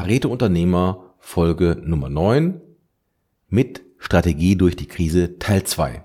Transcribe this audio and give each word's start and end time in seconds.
Pareto 0.00 0.30
Unternehmer 0.30 1.14
Folge 1.18 1.76
Nummer 1.84 2.08
9 2.08 2.58
mit 3.50 3.82
Strategie 3.98 4.56
durch 4.56 4.74
die 4.74 4.86
Krise 4.86 5.38
Teil 5.38 5.64
2. 5.64 6.02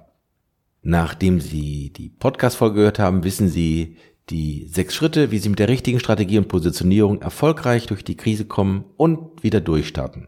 Nachdem 0.82 1.40
Sie 1.40 1.94
die 1.94 2.10
Podcast-Folge 2.10 2.76
gehört 2.76 3.00
haben, 3.00 3.24
wissen 3.24 3.48
Sie 3.48 3.96
die 4.30 4.68
sechs 4.68 4.96
Schritte, 4.96 5.32
wie 5.32 5.38
Sie 5.38 5.48
mit 5.48 5.60
der 5.60 5.70
richtigen 5.70 6.02
Strategie 6.02 6.38
und 6.38 6.50
Positionierung 6.50 7.22
erfolgreich 7.22 7.88
durch 7.88 8.04
die 8.04 8.18
Krise 8.18 8.44
kommen 8.44 8.84
und 8.98 9.42
wieder 9.44 9.62
durchstarten. 9.62 10.28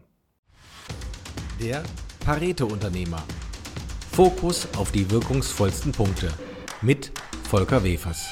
Der 1.60 1.82
Pareto-Unternehmer. 2.24 3.22
Fokus 4.10 4.66
auf 4.78 4.92
die 4.92 5.10
wirkungsvollsten 5.10 5.92
Punkte 5.92 6.30
mit 6.80 7.12
Volker 7.42 7.84
Wefers. 7.84 8.30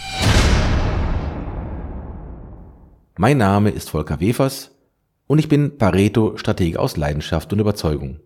Mein 3.18 3.37
Name 3.37 3.68
ist 3.68 3.91
Volker 3.91 4.18
Wefers 4.18 4.75
und 5.27 5.38
ich 5.38 5.48
bin 5.48 5.79
Pareto-Stratege 5.79 6.79
aus 6.79 6.96
Leidenschaft 6.96 7.52
und 7.52 7.59
Überzeugung. 7.59 8.20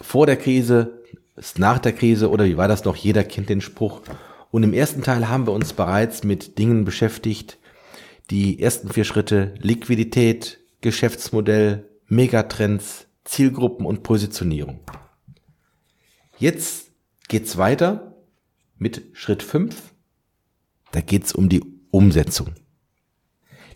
Vor 0.00 0.26
der 0.26 0.36
Krise, 0.36 0.98
ist 1.38 1.58
nach 1.58 1.78
der 1.78 1.92
Krise 1.92 2.30
oder 2.30 2.44
wie 2.44 2.56
war 2.56 2.68
das 2.68 2.84
noch? 2.84 2.96
Jeder 2.96 3.24
kennt 3.24 3.48
den 3.48 3.60
Spruch. 3.60 4.02
Und 4.50 4.62
im 4.62 4.72
ersten 4.72 5.02
Teil 5.02 5.28
haben 5.28 5.46
wir 5.46 5.52
uns 5.52 5.72
bereits 5.72 6.24
mit 6.24 6.58
Dingen 6.58 6.84
beschäftigt. 6.84 7.58
Die 8.30 8.60
ersten 8.60 8.90
vier 8.90 9.04
Schritte 9.04 9.54
Liquidität, 9.58 10.58
Geschäftsmodell, 10.80 11.88
Megatrends, 12.06 13.06
Zielgruppen 13.24 13.86
und 13.86 14.02
Positionierung. 14.02 14.80
Jetzt 16.38 16.90
geht's 17.28 17.56
weiter 17.56 18.14
mit 18.76 19.02
Schritt 19.12 19.42
fünf. 19.42 19.94
Da 20.92 21.00
geht's 21.00 21.32
um 21.32 21.48
die 21.48 21.62
Umsetzung. 21.90 22.54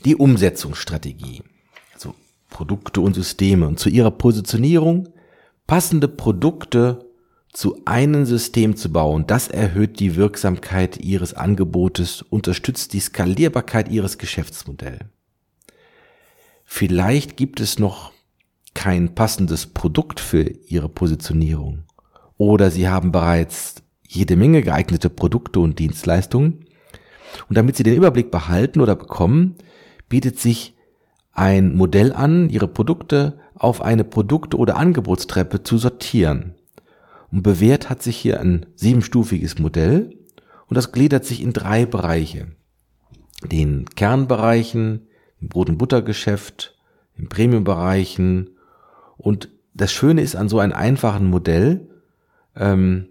Die 0.05 0.17
Umsetzungsstrategie. 0.17 1.43
Produkte 2.53 3.01
und 3.01 3.15
Systeme 3.15 3.67
und 3.67 3.81
zu 3.81 3.89
ihrer 3.89 4.11
Positionierung 4.11 5.09
passende 5.67 6.07
Produkte 6.07 7.09
zu 7.53 7.83
einem 7.85 8.25
System 8.25 8.77
zu 8.77 8.93
bauen, 8.93 9.27
das 9.27 9.49
erhöht 9.49 10.01
die 10.01 10.17
Wirksamkeit 10.17 10.99
Ihres 10.99 11.35
Angebotes, 11.35 12.23
unterstützt 12.23 12.93
die 12.93 13.01
Skalierbarkeit 13.01 13.89
Ihres 13.89 14.19
Geschäftsmodells. 14.19 15.05
Vielleicht 16.65 17.37
gibt 17.37 17.61
es 17.61 17.79
noch 17.79 18.13
kein 18.75 19.15
passendes 19.15 19.67
Produkt 19.67 20.21
für 20.21 20.43
Ihre 20.43 20.89
Positionierung 20.89 21.85
oder 22.39 22.71
Sie 22.71 22.89
haben 22.89 23.13
bereits 23.13 23.77
jede 24.07 24.37
Menge 24.37 24.63
geeignete 24.63 25.11
Produkte 25.11 25.61
und 25.61 25.79
Dienstleistungen. 25.79 26.67
Und 27.49 27.57
damit 27.57 27.77
Sie 27.77 27.83
den 27.83 27.95
Überblick 27.97 28.31
behalten 28.31 28.81
oder 28.81 28.95
bekommen, 28.95 29.57
bietet 30.09 30.39
sich 30.39 30.75
ein 31.33 31.75
Modell 31.75 32.13
an, 32.13 32.51
Ihre 32.51 32.69
Produkte 32.69 33.39
auf 33.55 33.81
eine 33.81 34.05
Produkte- 34.05 34.57
oder 34.57 34.77
Angebotstreppe 34.77 35.63
zu 35.63 35.79
sortieren. 35.79 36.55
Und 37.31 37.43
bewährt 37.43 37.89
hat 37.89 38.03
sich 38.03 38.17
hier 38.17 38.41
ein 38.41 38.67
siebenstufiges 38.75 39.59
Modell 39.59 40.17
und 40.67 40.77
das 40.77 40.93
gliedert 40.93 41.25
sich 41.25 41.43
in 41.43 41.53
drei 41.53 41.87
Bereiche. 41.87 42.49
Den 43.45 43.87
Kernbereichen, 43.87 45.09
im 45.41 45.49
Brot- 45.49 45.71
und 45.71 45.79
Buttergeschäft, 45.79 46.77
im 47.17 47.29
Premiumbereichen 47.29 48.51
und 49.17 49.49
das 49.75 49.93
Schöne 49.93 50.21
ist 50.21 50.37
an 50.37 50.49
so 50.49 50.59
einem 50.59 50.73
einfachen 50.73 51.27
Modell, 51.27 51.89
ähm, 52.55 53.09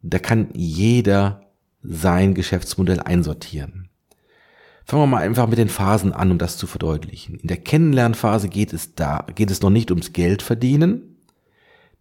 da 0.00 0.18
kann 0.18 0.48
jeder 0.54 1.42
sein 1.82 2.34
Geschäftsmodell 2.34 3.00
einsortieren. 3.00 3.88
Fangen 4.84 5.02
wir 5.02 5.06
mal 5.06 5.22
einfach 5.22 5.46
mit 5.46 5.58
den 5.58 5.68
Phasen 5.68 6.12
an, 6.12 6.30
um 6.30 6.38
das 6.38 6.56
zu 6.56 6.66
verdeutlichen. 6.66 7.36
In 7.36 7.48
der 7.48 7.58
Kennenlernphase 7.58 8.48
geht 8.48 8.72
es 8.72 8.94
da, 8.94 9.24
geht 9.34 9.50
es 9.50 9.62
noch 9.62 9.70
nicht 9.70 9.90
ums 9.90 10.12
Geld 10.12 10.42
verdienen. 10.42 11.16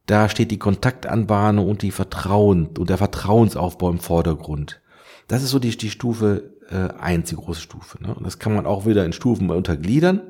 Da 0.07 0.29
steht 0.29 0.51
die 0.51 0.59
Kontaktanbahnung 0.59 1.69
und 1.69 1.83
die 1.83 1.91
Vertrauen 1.91 2.67
und 2.77 2.89
der 2.89 2.97
Vertrauensaufbau 2.97 3.89
im 3.89 3.99
Vordergrund. 3.99 4.81
Das 5.27 5.43
ist 5.43 5.51
so 5.51 5.59
die, 5.59 5.77
die 5.77 5.91
Stufe 5.91 6.51
äh, 6.69 6.99
eins, 6.99 7.29
die 7.29 7.35
große 7.35 7.61
Stufe. 7.61 8.01
Ne? 8.01 8.13
Und 8.13 8.25
das 8.25 8.39
kann 8.39 8.53
man 8.53 8.65
auch 8.65 8.85
wieder 8.85 9.05
in 9.05 9.13
Stufen 9.13 9.49
untergliedern. 9.49 10.21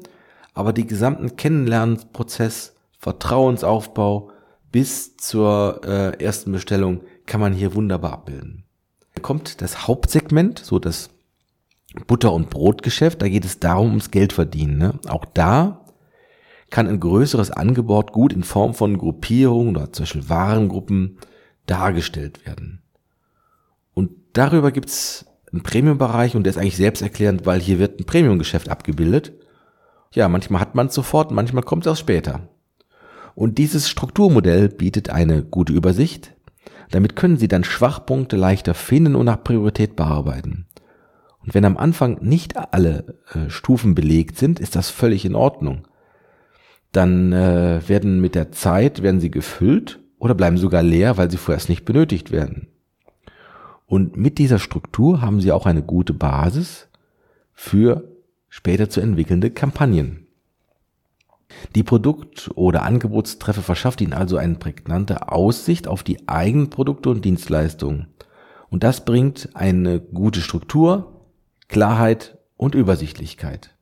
Aber 0.54 0.74
die 0.74 0.86
gesamten 0.86 1.38
Kennenlernprozess, 1.38 2.76
Vertrauensaufbau 3.00 4.30
bis 4.72 5.18
zur 5.18 5.82
äh, 5.86 6.24
ersten 6.24 6.52
Bestellung 6.52 7.02
kann 7.26 7.42
man 7.42 7.54
hier 7.54 7.74
wunderbar 7.74 8.14
abbilden. 8.14 8.66
Da 9.16 9.22
kommt 9.22 9.62
das 9.62 9.88
Hauptsegment, 9.88 10.60
so 10.60 10.80
das 10.80 11.10
Butter- 12.08 12.34
und 12.34 12.50
Brotgeschäft, 12.50 13.22
da 13.22 13.28
geht 13.28 13.46
es 13.46 13.60
darum, 13.60 13.90
ums 13.90 14.12
Geld 14.12 14.34
verdienen. 14.34 14.78
Ne? 14.78 15.00
Auch 15.08 15.26
da 15.26 15.86
kann 16.70 16.88
ein 16.88 17.00
größeres 17.00 17.52
Angebot 17.52 18.14
gut 18.14 18.32
in 18.32 18.44
Form 18.44 18.74
von 18.74 18.98
Gruppierungen 18.98 19.76
oder 19.76 19.92
zum 19.92 20.04
Beispiel 20.04 20.30
Warengruppen 20.30 21.18
dargestellt 21.66 22.46
werden. 22.46 22.82
Und 23.94 24.12
darüber 24.34 24.72
gibt's 24.72 25.26
einen 25.52 25.64
Premium-Bereich 25.64 26.36
und 26.36 26.44
der 26.44 26.52
ist 26.52 26.58
eigentlich 26.58 26.78
selbsterklärend, 26.78 27.46
weil 27.46 27.60
hier 27.60 27.78
wird 27.78 28.00
ein 28.00 28.06
Premium-Geschäft 28.06 28.70
abgebildet. 28.70 29.34
Ja, 30.14 30.30
manchmal 30.30 30.62
hat 30.62 30.76
man 30.76 30.88
es 30.88 30.94
sofort, 30.94 31.32
manchmal 31.32 31.64
kommt 31.64 31.86
es 31.86 31.92
auch 31.92 31.98
später. 31.98 32.50
Und 33.36 33.58
dieses 33.58 33.90
Strukturmodell 33.90 34.70
bietet 34.70 35.10
eine 35.10 35.44
gute 35.44 35.74
Übersicht. 35.74 36.36
Damit 36.90 37.16
können 37.16 37.38
Sie 37.38 37.48
dann 37.48 37.64
Schwachpunkte 37.64 38.36
leichter 38.36 38.74
finden 38.74 39.16
und 39.16 39.26
nach 39.26 39.44
Priorität 39.44 39.96
bearbeiten. 39.96 40.68
Und 41.44 41.54
wenn 41.54 41.66
am 41.66 41.78
Anfang 41.78 42.20
nicht 42.22 42.56
alle 42.58 43.18
äh, 43.34 43.50
Stufen 43.50 43.96
belegt 43.96 44.38
sind, 44.38 44.60
ist 44.60 44.76
das 44.76 44.90
völlig 44.90 45.26
in 45.26 45.36
Ordnung. 45.36 45.88
Dann 46.92 47.34
äh, 47.34 47.82
werden 47.88 48.22
mit 48.22 48.36
der 48.36 48.52
Zeit 48.52 49.02
werden 49.02 49.20
sie 49.20 49.32
gefüllt 49.32 50.00
oder 50.20 50.36
bleiben 50.36 50.58
sogar 50.58 50.84
leer, 50.84 51.18
weil 51.18 51.32
sie 51.32 51.38
vorerst 51.38 51.70
nicht 51.70 51.86
benötigt 51.86 52.32
werden. 52.32 52.68
Und 53.88 54.16
mit 54.18 54.38
dieser 54.38 54.60
Struktur 54.60 55.22
haben 55.22 55.42
sie 55.42 55.52
auch 55.52 55.66
eine 55.66 55.82
gute 55.82 56.14
Basis 56.14 56.88
für 57.54 58.04
später 58.48 58.90
zu 58.90 59.02
entwickelnde 59.02 59.50
Kampagnen. 59.50 60.28
Die 61.76 61.84
Produkt- 61.84 62.52
oder 62.56 62.84
Angebotstreffe 62.84 63.62
verschafft 63.62 64.02
Ihnen 64.02 64.14
also 64.14 64.38
eine 64.38 64.56
prägnante 64.56 65.30
Aussicht 65.30 65.88
auf 65.88 66.04
die 66.04 66.28
eigenen 66.30 66.70
Produkte 66.70 67.10
und 67.10 67.26
Dienstleistungen. 67.26 68.08
Und 68.70 68.84
das 68.84 69.04
bringt 69.04 69.50
eine 69.54 70.00
gute 70.00 70.40
Struktur, 70.40 71.21
Klarheit 71.72 72.38
und 72.58 72.76
Übersichtlichkeit. 72.76 73.76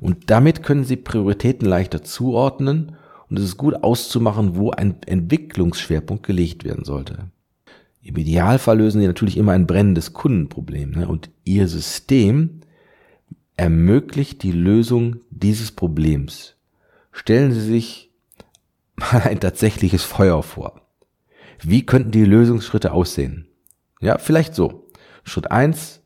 Und 0.00 0.30
damit 0.30 0.62
können 0.62 0.84
Sie 0.84 0.96
Prioritäten 0.96 1.66
leichter 1.66 2.04
zuordnen 2.04 2.96
und 3.28 3.38
es 3.38 3.44
ist 3.44 3.56
gut 3.56 3.82
auszumachen, 3.82 4.54
wo 4.54 4.70
ein 4.70 5.02
Entwicklungsschwerpunkt 5.04 6.24
gelegt 6.24 6.64
werden 6.64 6.84
sollte. 6.84 7.30
Im 8.02 8.16
Idealfall 8.16 8.78
lösen 8.78 9.00
Sie 9.00 9.06
natürlich 9.08 9.36
immer 9.36 9.52
ein 9.52 9.66
brennendes 9.66 10.12
Kundenproblem 10.12 10.92
ne? 10.92 11.08
und 11.08 11.30
Ihr 11.44 11.66
System 11.66 12.60
ermöglicht 13.56 14.44
die 14.44 14.52
Lösung 14.52 15.16
dieses 15.30 15.72
Problems 15.72 16.54
Stellen 17.18 17.52
Sie 17.52 17.60
sich 17.60 18.12
mal 18.94 19.22
ein 19.22 19.40
tatsächliches 19.40 20.04
Feuer 20.04 20.42
vor. 20.44 20.82
Wie 21.60 21.84
könnten 21.84 22.12
die 22.12 22.24
Lösungsschritte 22.24 22.92
aussehen? 22.92 23.48
Ja, 24.00 24.18
vielleicht 24.18 24.54
so. 24.54 24.86
Schritt 25.24 25.50
eins, 25.50 25.97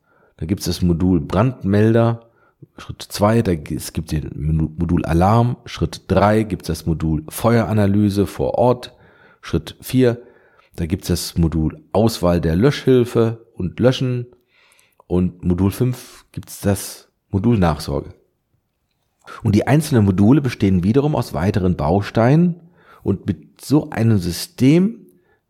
da 0.43 0.47
gibt 0.47 0.59
es 0.59 0.67
das 0.67 0.83
Modul 0.83 1.21
Brandmelder. 1.21 2.29
Schritt 2.77 3.01
zwei, 3.01 3.43
da 3.43 3.53
es 3.53 3.93
gibt 3.93 4.11
den 4.11 4.73
Modul 4.77 5.05
Alarm. 5.05 5.57
Schritt 5.67 6.03
drei 6.09 6.43
gibt 6.43 6.63
es 6.63 6.67
das 6.67 6.85
Modul 6.85 7.23
Feueranalyse 7.29 8.27
vor 8.27 8.55
Ort. 8.55 8.93
Schritt 9.41 9.77
vier, 9.81 10.21
da 10.75 10.87
gibt 10.87 11.05
es 11.05 11.09
das 11.11 11.39
Modul 11.39 11.85
Auswahl 11.93 12.41
der 12.41 12.57
Löschhilfe 12.57 13.47
und 13.55 13.79
Löschen. 13.79 14.27
Und 15.07 15.45
Modul 15.45 15.71
fünf 15.71 16.25
gibt 16.33 16.49
es 16.49 16.59
das 16.59 17.09
Modul 17.31 17.57
Nachsorge. 17.57 18.13
Und 19.45 19.55
die 19.55 19.69
einzelnen 19.69 20.05
Module 20.05 20.41
bestehen 20.41 20.83
wiederum 20.83 21.15
aus 21.15 21.35
weiteren 21.35 21.77
Bausteinen 21.77 22.59
und 23.05 23.27
mit 23.27 23.61
so 23.61 23.91
einem 23.91 24.19
System 24.19 25.07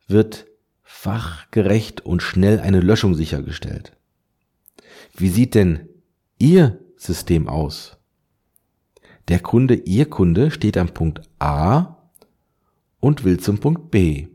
wird 0.07 0.45
fachgerecht 0.83 2.05
und 2.05 2.21
schnell 2.21 2.61
eine 2.61 2.81
Löschung 2.81 3.15
sichergestellt. 3.15 3.97
Wie 5.15 5.29
sieht 5.29 5.55
denn 5.55 5.89
Ihr 6.39 6.81
System 6.97 7.49
aus? 7.49 7.99
Der 9.29 9.41
Kunde, 9.41 9.75
Ihr 9.75 10.09
Kunde, 10.09 10.51
steht 10.51 10.77
am 10.77 10.89
Punkt 10.89 11.21
A 11.39 11.97
und 12.99 13.25
will 13.25 13.39
zum 13.39 13.59
Punkt 13.59 13.91
B. 13.91 14.29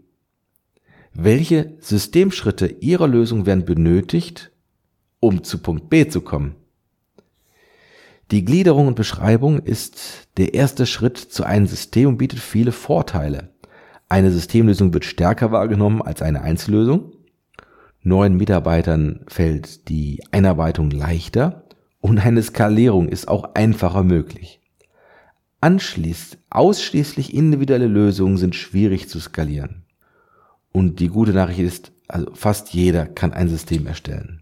Welche 1.13 1.75
Systemschritte 1.79 2.67
Ihrer 2.67 3.07
Lösung 3.07 3.45
werden 3.45 3.65
benötigt, 3.65 4.51
um 5.19 5.43
zu 5.43 5.57
Punkt 5.57 5.89
B 5.89 6.07
zu 6.07 6.21
kommen? 6.21 6.55
Die 8.29 8.45
Gliederung 8.45 8.87
und 8.87 8.95
Beschreibung 8.95 9.59
ist 9.59 10.27
der 10.37 10.53
erste 10.53 10.85
Schritt 10.85 11.17
zu 11.17 11.43
einem 11.43 11.65
System 11.65 12.09
und 12.09 12.17
bietet 12.17 12.39
viele 12.39 12.71
Vorteile. 12.71 13.53
Eine 14.09 14.31
Systemlösung 14.31 14.93
wird 14.93 15.05
stärker 15.05 15.51
wahrgenommen 15.51 16.01
als 16.01 16.21
eine 16.21 16.41
Einzellösung. 16.41 17.13
Neuen 18.07 18.37
Mitarbeitern 18.37 19.25
fällt 19.27 19.89
die 19.89 20.23
Einarbeitung 20.31 20.91
leichter 20.91 21.65
und 21.99 22.19
eine 22.19 22.41
Skalierung 22.41 23.09
ist 23.09 23.27
auch 23.27 23.53
einfacher 23.53 24.03
möglich. 24.03 24.61
anschließt, 25.59 26.37
ausschließlich 26.49 27.33
individuelle 27.33 27.87
Lösungen 27.87 28.37
sind 28.37 28.55
schwierig 28.55 29.09
zu 29.09 29.19
skalieren. 29.19 29.83
Und 30.71 31.01
die 31.01 31.09
gute 31.09 31.33
Nachricht 31.33 31.59
ist, 31.59 31.91
also 32.07 32.33
fast 32.33 32.73
jeder 32.73 33.07
kann 33.07 33.33
ein 33.33 33.49
System 33.49 33.85
erstellen. 33.87 34.41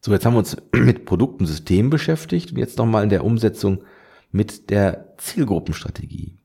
So, 0.00 0.12
jetzt 0.12 0.24
haben 0.24 0.34
wir 0.34 0.38
uns 0.38 0.56
mit 0.72 1.06
Produkten 1.06 1.46
Systemen 1.46 1.90
beschäftigt 1.90 2.52
und 2.52 2.58
jetzt 2.58 2.78
nochmal 2.78 3.02
in 3.02 3.10
der 3.10 3.24
Umsetzung 3.24 3.82
mit 4.30 4.70
der 4.70 5.16
Zielgruppenstrategie. 5.16 6.38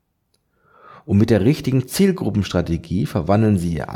Und 1.05 1.19
mit 1.19 1.29
der 1.29 1.41
richtigen 1.41 1.87
Zielgruppenstrategie 1.87 3.05
verwandeln 3.05 3.59
Sie 3.59 3.75
Ihr 3.75 3.89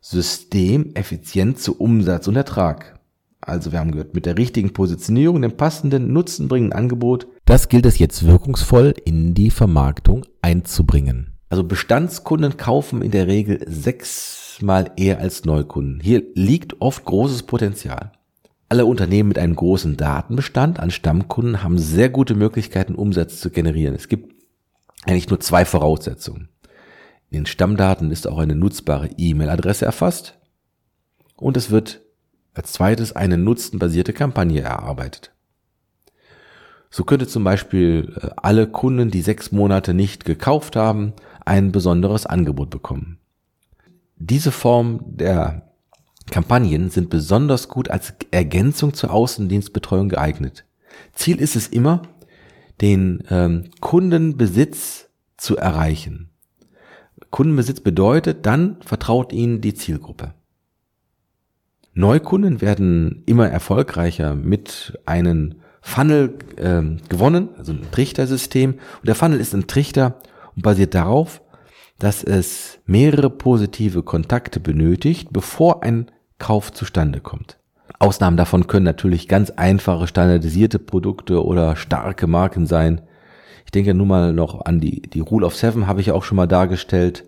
Angebotssystem 0.00 0.92
effizient 0.94 1.58
zu 1.58 1.78
Umsatz 1.78 2.26
und 2.26 2.36
Ertrag. 2.36 2.98
Also 3.42 3.72
wir 3.72 3.78
haben 3.78 3.92
gehört, 3.92 4.14
mit 4.14 4.26
der 4.26 4.38
richtigen 4.38 4.72
Positionierung, 4.72 5.42
dem 5.42 5.56
passenden, 5.56 6.12
nutzenbringenden 6.12 6.78
Angebot. 6.78 7.26
Das 7.44 7.68
gilt 7.68 7.86
es 7.86 7.98
jetzt 7.98 8.26
wirkungsvoll 8.26 8.94
in 9.04 9.34
die 9.34 9.50
Vermarktung 9.50 10.24
einzubringen. 10.42 11.38
Also 11.48 11.64
Bestandskunden 11.64 12.56
kaufen 12.56 13.02
in 13.02 13.10
der 13.10 13.26
Regel 13.26 13.60
sechsmal 13.66 14.90
eher 14.96 15.18
als 15.18 15.44
Neukunden. 15.44 16.00
Hier 16.00 16.22
liegt 16.34 16.80
oft 16.80 17.04
großes 17.04 17.42
Potenzial. 17.44 18.12
Alle 18.68 18.86
Unternehmen 18.86 19.28
mit 19.28 19.38
einem 19.38 19.56
großen 19.56 19.96
Datenbestand 19.96 20.80
an 20.80 20.90
Stammkunden 20.90 21.62
haben 21.62 21.78
sehr 21.78 22.08
gute 22.08 22.34
Möglichkeiten, 22.34 22.94
Umsatz 22.94 23.40
zu 23.40 23.50
generieren. 23.50 23.94
Es 23.94 24.08
gibt 24.08 24.34
eigentlich 25.06 25.28
nur 25.28 25.40
zwei 25.40 25.64
Voraussetzungen. 25.64 26.48
In 27.30 27.42
den 27.42 27.46
Stammdaten 27.46 28.10
ist 28.10 28.26
auch 28.26 28.38
eine 28.38 28.56
nutzbare 28.56 29.08
E-Mail-Adresse 29.16 29.84
erfasst 29.84 30.36
und 31.36 31.56
es 31.56 31.70
wird 31.70 32.00
als 32.54 32.72
zweites 32.72 33.14
eine 33.14 33.38
nutzenbasierte 33.38 34.12
Kampagne 34.12 34.60
erarbeitet. 34.60 35.32
So 36.90 37.04
könnte 37.04 37.28
zum 37.28 37.44
Beispiel 37.44 38.16
äh, 38.20 38.30
alle 38.36 38.66
Kunden, 38.66 39.12
die 39.12 39.22
sechs 39.22 39.52
Monate 39.52 39.94
nicht 39.94 40.24
gekauft 40.24 40.74
haben, 40.74 41.12
ein 41.46 41.70
besonderes 41.70 42.26
Angebot 42.26 42.70
bekommen. 42.70 43.18
Diese 44.16 44.50
Form 44.50 45.00
der 45.04 45.70
Kampagnen 46.30 46.90
sind 46.90 47.10
besonders 47.10 47.68
gut 47.68 47.90
als 47.90 48.14
Ergänzung 48.32 48.92
zur 48.92 49.12
Außendienstbetreuung 49.12 50.08
geeignet. 50.08 50.64
Ziel 51.12 51.40
ist 51.40 51.54
es 51.54 51.68
immer, 51.68 52.02
den 52.80 53.22
ähm, 53.30 53.70
Kundenbesitz 53.80 55.08
zu 55.36 55.56
erreichen. 55.56 56.29
Kundenbesitz 57.30 57.80
bedeutet, 57.80 58.46
dann 58.46 58.76
vertraut 58.80 59.32
Ihnen 59.32 59.60
die 59.60 59.74
Zielgruppe. 59.74 60.34
Neukunden 61.94 62.60
werden 62.60 63.22
immer 63.26 63.48
erfolgreicher 63.48 64.34
mit 64.34 64.98
einem 65.06 65.56
Funnel 65.80 66.34
äh, 66.56 66.82
gewonnen, 67.08 67.48
also 67.56 67.72
ein 67.72 67.90
Trichtersystem. 67.90 68.72
Und 68.72 69.06
der 69.06 69.14
Funnel 69.14 69.40
ist 69.40 69.54
ein 69.54 69.66
Trichter 69.66 70.20
und 70.54 70.62
basiert 70.62 70.94
darauf, 70.94 71.42
dass 71.98 72.22
es 72.24 72.78
mehrere 72.86 73.30
positive 73.30 74.02
Kontakte 74.02 74.60
benötigt, 74.60 75.28
bevor 75.32 75.82
ein 75.82 76.10
Kauf 76.38 76.72
zustande 76.72 77.20
kommt. 77.20 77.58
Ausnahmen 77.98 78.38
davon 78.38 78.66
können 78.66 78.86
natürlich 78.86 79.28
ganz 79.28 79.50
einfache 79.50 80.06
standardisierte 80.06 80.78
Produkte 80.78 81.44
oder 81.44 81.76
starke 81.76 82.26
Marken 82.26 82.66
sein. 82.66 83.02
Ich 83.70 83.72
denke 83.72 83.94
nun 83.94 84.08
mal 84.08 84.32
noch 84.32 84.64
an 84.64 84.80
die, 84.80 85.00
die 85.00 85.20
Rule 85.20 85.46
of 85.46 85.54
Seven 85.54 85.86
habe 85.86 86.00
ich 86.00 86.10
auch 86.10 86.24
schon 86.24 86.34
mal 86.34 86.48
dargestellt. 86.48 87.24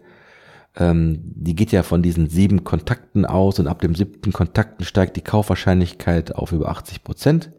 Ähm, 0.75 1.21
die 1.23 1.55
geht 1.55 1.71
ja 1.71 1.85
von 1.85 2.03
diesen 2.03 2.29
sieben 2.29 2.65
Kontakten 2.65 3.25
aus 3.25 3.61
und 3.61 3.69
ab 3.69 3.81
dem 3.81 3.94
siebten 3.94 4.33
Kontakten 4.33 4.85
steigt 4.85 5.15
die 5.15 5.21
Kaufwahrscheinlichkeit 5.21 6.35
auf 6.35 6.50
über 6.50 6.69
80 6.71 7.05
Prozent. 7.05 7.53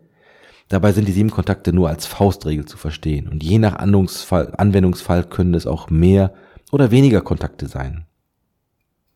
Dabei 0.68 0.92
sind 0.92 1.08
die 1.08 1.14
sieben 1.14 1.30
Kontakte 1.30 1.72
nur 1.72 1.88
als 1.88 2.06
Faustregel 2.06 2.66
zu 2.66 2.76
verstehen 2.76 3.30
und 3.30 3.42
je 3.42 3.58
nach 3.58 3.78
Anwendungsfall, 3.78 4.54
Anwendungsfall 4.58 5.24
können 5.24 5.54
es 5.54 5.66
auch 5.66 5.90
mehr 5.90 6.34
oder 6.74 6.92
weniger 6.92 7.22
Kontakte 7.22 7.70
sein. 7.70 8.06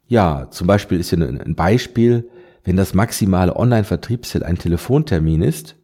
Ja, 0.08 0.48
zum 0.50 0.68
Beispiel 0.68 0.98
ist 0.98 1.10
hier 1.10 1.20
ein 1.20 1.56
Beispiel, 1.56 2.30
wenn 2.64 2.78
das 2.78 2.94
maximale 2.94 3.58
Online-Vertriebsziel 3.58 4.44
ein 4.44 4.58
Telefontermin 4.58 5.42
ist, 5.42 5.76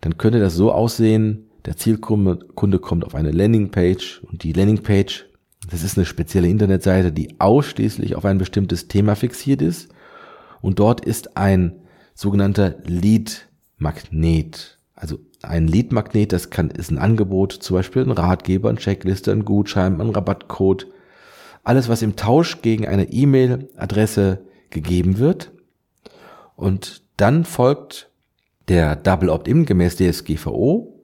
dann 0.00 0.18
könnte 0.18 0.40
das 0.40 0.54
so 0.54 0.72
aussehen, 0.72 1.47
der 1.68 1.76
Zielkunde 1.76 2.38
kommt 2.78 3.04
auf 3.04 3.14
eine 3.14 3.30
Landingpage 3.30 4.22
und 4.22 4.42
die 4.42 4.54
Landingpage, 4.54 5.26
das 5.70 5.82
ist 5.82 5.98
eine 5.98 6.06
spezielle 6.06 6.48
Internetseite, 6.48 7.12
die 7.12 7.38
ausschließlich 7.40 8.16
auf 8.16 8.24
ein 8.24 8.38
bestimmtes 8.38 8.88
Thema 8.88 9.14
fixiert 9.16 9.60
ist 9.60 9.90
und 10.62 10.78
dort 10.78 11.04
ist 11.04 11.36
ein 11.36 11.82
sogenannter 12.14 12.76
Lead-Magnet. 12.86 14.78
Also 14.94 15.18
ein 15.42 15.68
Lead-Magnet, 15.68 16.32
das 16.32 16.48
kann, 16.48 16.70
ist 16.70 16.90
ein 16.90 16.96
Angebot, 16.96 17.52
zum 17.52 17.76
Beispiel 17.76 18.00
ein 18.00 18.12
Ratgeber, 18.12 18.70
ein 18.70 18.78
Checkliste, 18.78 19.30
ein 19.30 19.44
Gutschein, 19.44 20.00
ein 20.00 20.08
Rabattcode, 20.08 20.86
alles, 21.64 21.90
was 21.90 22.00
im 22.00 22.16
Tausch 22.16 22.62
gegen 22.62 22.88
eine 22.88 23.12
E-Mail-Adresse 23.12 24.40
gegeben 24.70 25.18
wird. 25.18 25.52
Und 26.56 27.02
dann 27.18 27.44
folgt 27.44 28.10
der 28.68 28.96
Double 28.96 29.28
Opt-in 29.28 29.66
gemäß 29.66 29.96
DSGVO. 29.96 30.97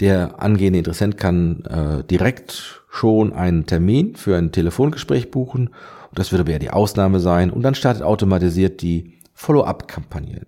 Der 0.00 0.42
angehende 0.42 0.78
Interessent 0.78 1.16
kann 1.16 1.64
äh, 1.64 2.04
direkt 2.04 2.82
schon 2.88 3.32
einen 3.32 3.66
Termin 3.66 4.16
für 4.16 4.36
ein 4.36 4.52
Telefongespräch 4.52 5.30
buchen. 5.30 5.68
Und 5.68 6.18
das 6.18 6.32
würde 6.32 6.42
aber 6.42 6.52
ja 6.52 6.58
die 6.58 6.70
Ausnahme 6.70 7.20
sein. 7.20 7.50
Und 7.50 7.62
dann 7.62 7.74
startet 7.74 8.02
automatisiert 8.02 8.82
die 8.82 9.18
Follow-up-Kampagne. 9.34 10.46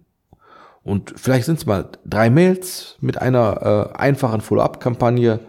Und 0.83 1.15
vielleicht 1.17 1.47
sind 1.47 1.59
es 1.59 1.67
mal 1.67 1.89
drei 2.05 2.29
Mails 2.29 2.97
mit 3.01 3.21
einer 3.21 3.93
äh, 3.95 3.99
einfachen 3.99 4.43
Follow-up-Kampagne 4.43 5.41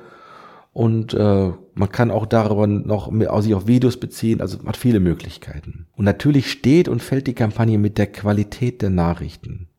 und 0.76 1.14
äh, 1.14 1.52
man 1.74 1.90
kann 1.90 2.12
auch 2.12 2.26
darüber 2.26 2.68
noch 2.68 3.10
sich 3.42 3.54
auf 3.54 3.66
Videos 3.66 3.98
beziehen, 3.98 4.42
also 4.42 4.58
man 4.58 4.68
hat 4.68 4.78
viele 4.78 5.00
Möglichkeiten. 5.00 5.88
Und 5.96 6.04
natürlich 6.04 6.52
steht 6.52 6.90
und 6.90 7.02
fällt 7.02 7.28
die 7.28 7.34
Kampagne 7.34 7.78
mit 7.78 7.98
der 7.98 8.08
Qualität 8.08 8.82
der 8.82 8.90
Nachrichten. 8.90 9.70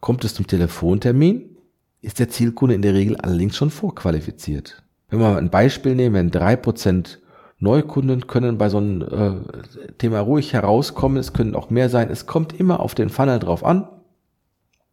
Kommt 0.00 0.24
es 0.24 0.34
zum 0.34 0.48
Telefontermin, 0.48 1.55
ist 2.06 2.20
der 2.20 2.28
Zielkunde 2.28 2.76
in 2.76 2.82
der 2.82 2.94
Regel 2.94 3.16
allerdings 3.16 3.56
schon 3.56 3.70
vorqualifiziert. 3.70 4.82
Wenn 5.08 5.18
wir 5.18 5.30
mal 5.30 5.38
ein 5.38 5.50
Beispiel 5.50 5.96
nehmen, 5.96 6.14
wenn 6.14 6.30
drei 6.30 6.54
Prozent 6.54 7.20
Neukunden 7.58 8.28
können 8.28 8.58
bei 8.58 8.68
so 8.68 8.78
einem 8.78 9.02
äh, 9.02 9.92
Thema 9.98 10.20
ruhig 10.20 10.52
herauskommen, 10.52 11.16
es 11.16 11.32
können 11.32 11.56
auch 11.56 11.68
mehr 11.68 11.88
sein, 11.88 12.08
es 12.10 12.26
kommt 12.26 12.58
immer 12.60 12.80
auf 12.80 12.94
den 12.94 13.08
Funnel 13.08 13.40
drauf 13.40 13.64
an. 13.64 13.88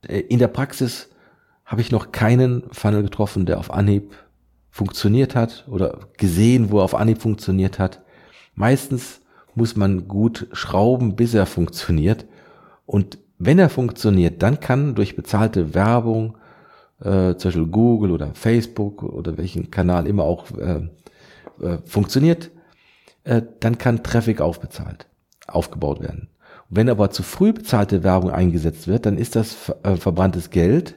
Äh, 0.08 0.22
in 0.22 0.40
der 0.40 0.48
Praxis 0.48 1.10
habe 1.66 1.82
ich 1.82 1.92
noch 1.92 2.12
keinen 2.12 2.64
Funnel 2.72 3.04
getroffen, 3.04 3.46
der 3.46 3.60
auf 3.60 3.72
Anhieb 3.72 4.16
funktioniert 4.72 5.36
hat 5.36 5.66
oder 5.70 6.00
gesehen, 6.18 6.72
wo 6.72 6.80
er 6.80 6.86
auf 6.86 6.96
Anhieb 6.96 7.22
funktioniert 7.22 7.78
hat. 7.78 8.02
Meistens 8.56 9.22
muss 9.54 9.76
man 9.76 10.08
gut 10.08 10.48
schrauben, 10.52 11.16
bis 11.16 11.36
er 11.36 11.46
funktioniert. 11.46 12.26
Und 12.88 13.20
wenn 13.38 13.60
er 13.60 13.70
funktioniert, 13.70 14.42
dann 14.42 14.60
kann 14.60 14.96
durch 14.96 15.16
bezahlte 15.16 15.76
Werbung, 15.76 16.38
äh, 17.04 17.36
zum 17.36 17.50
Beispiel 17.50 17.68
Google 17.68 18.12
oder 18.12 18.34
Facebook 18.34 19.04
oder 19.04 19.38
welchen 19.38 19.72
Kanal 19.72 20.08
immer 20.08 20.24
auch 20.24 20.46
äh, 20.58 20.88
äh, 21.62 21.78
funktioniert, 21.86 22.52
äh, 23.24 23.42
dann 23.60 23.78
kann 23.78 24.04
Traffic 24.04 24.42
aufbezahlt, 24.42 25.08
aufgebaut 25.48 26.02
werden. 26.02 26.30
Wenn 26.70 26.90
aber 26.90 27.12
zu 27.12 27.24
früh 27.24 27.54
bezahlte 27.54 28.04
Werbung 28.04 28.32
eingesetzt 28.32 28.88
wird, 28.88 29.06
dann 29.06 29.18
ist 29.18 29.36
das 29.36 29.72
äh, 29.84 29.96
verbranntes 29.96 30.50
Geld, 30.50 30.96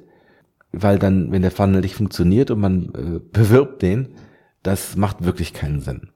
weil 0.72 0.98
dann, 0.98 1.32
wenn 1.32 1.42
der 1.42 1.50
Funnel 1.50 1.80
nicht 1.80 1.96
funktioniert 1.96 2.50
und 2.50 2.60
man 2.60 2.84
äh, 2.94 3.20
bewirbt 3.32 3.82
den, 3.82 4.08
das 4.62 4.96
macht 4.96 5.24
wirklich 5.24 5.52
keinen 5.52 5.80
Sinn. 5.80 6.08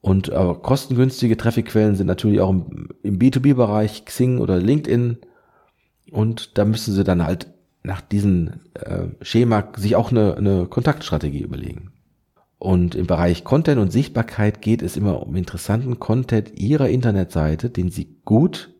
Und 0.00 0.28
äh, 0.28 0.54
kostengünstige 0.62 1.36
Trafficquellen 1.36 1.96
sind 1.96 2.06
natürlich 2.06 2.40
auch 2.40 2.50
im, 2.50 2.88
im 3.02 3.18
B2B-Bereich, 3.18 4.04
Xing 4.04 4.38
oder 4.38 4.56
LinkedIn. 4.56 5.18
Und 6.10 6.56
da 6.56 6.64
müssen 6.64 6.94
sie 6.94 7.04
dann 7.04 7.24
halt 7.24 7.48
nach 7.82 8.00
diesem 8.00 8.60
äh, 8.74 9.06
Schema 9.22 9.68
sich 9.76 9.96
auch 9.96 10.10
eine, 10.10 10.36
eine 10.36 10.66
Kontaktstrategie 10.66 11.42
überlegen. 11.42 11.92
Und 12.58 12.96
im 12.96 13.06
Bereich 13.06 13.44
Content 13.44 13.80
und 13.80 13.92
Sichtbarkeit 13.92 14.60
geht 14.60 14.82
es 14.82 14.96
immer 14.96 15.22
um 15.24 15.36
interessanten 15.36 16.00
Content 16.00 16.58
Ihrer 16.58 16.88
Internetseite, 16.88 17.70
den 17.70 17.90
Sie 17.90 18.16
gut 18.24 18.70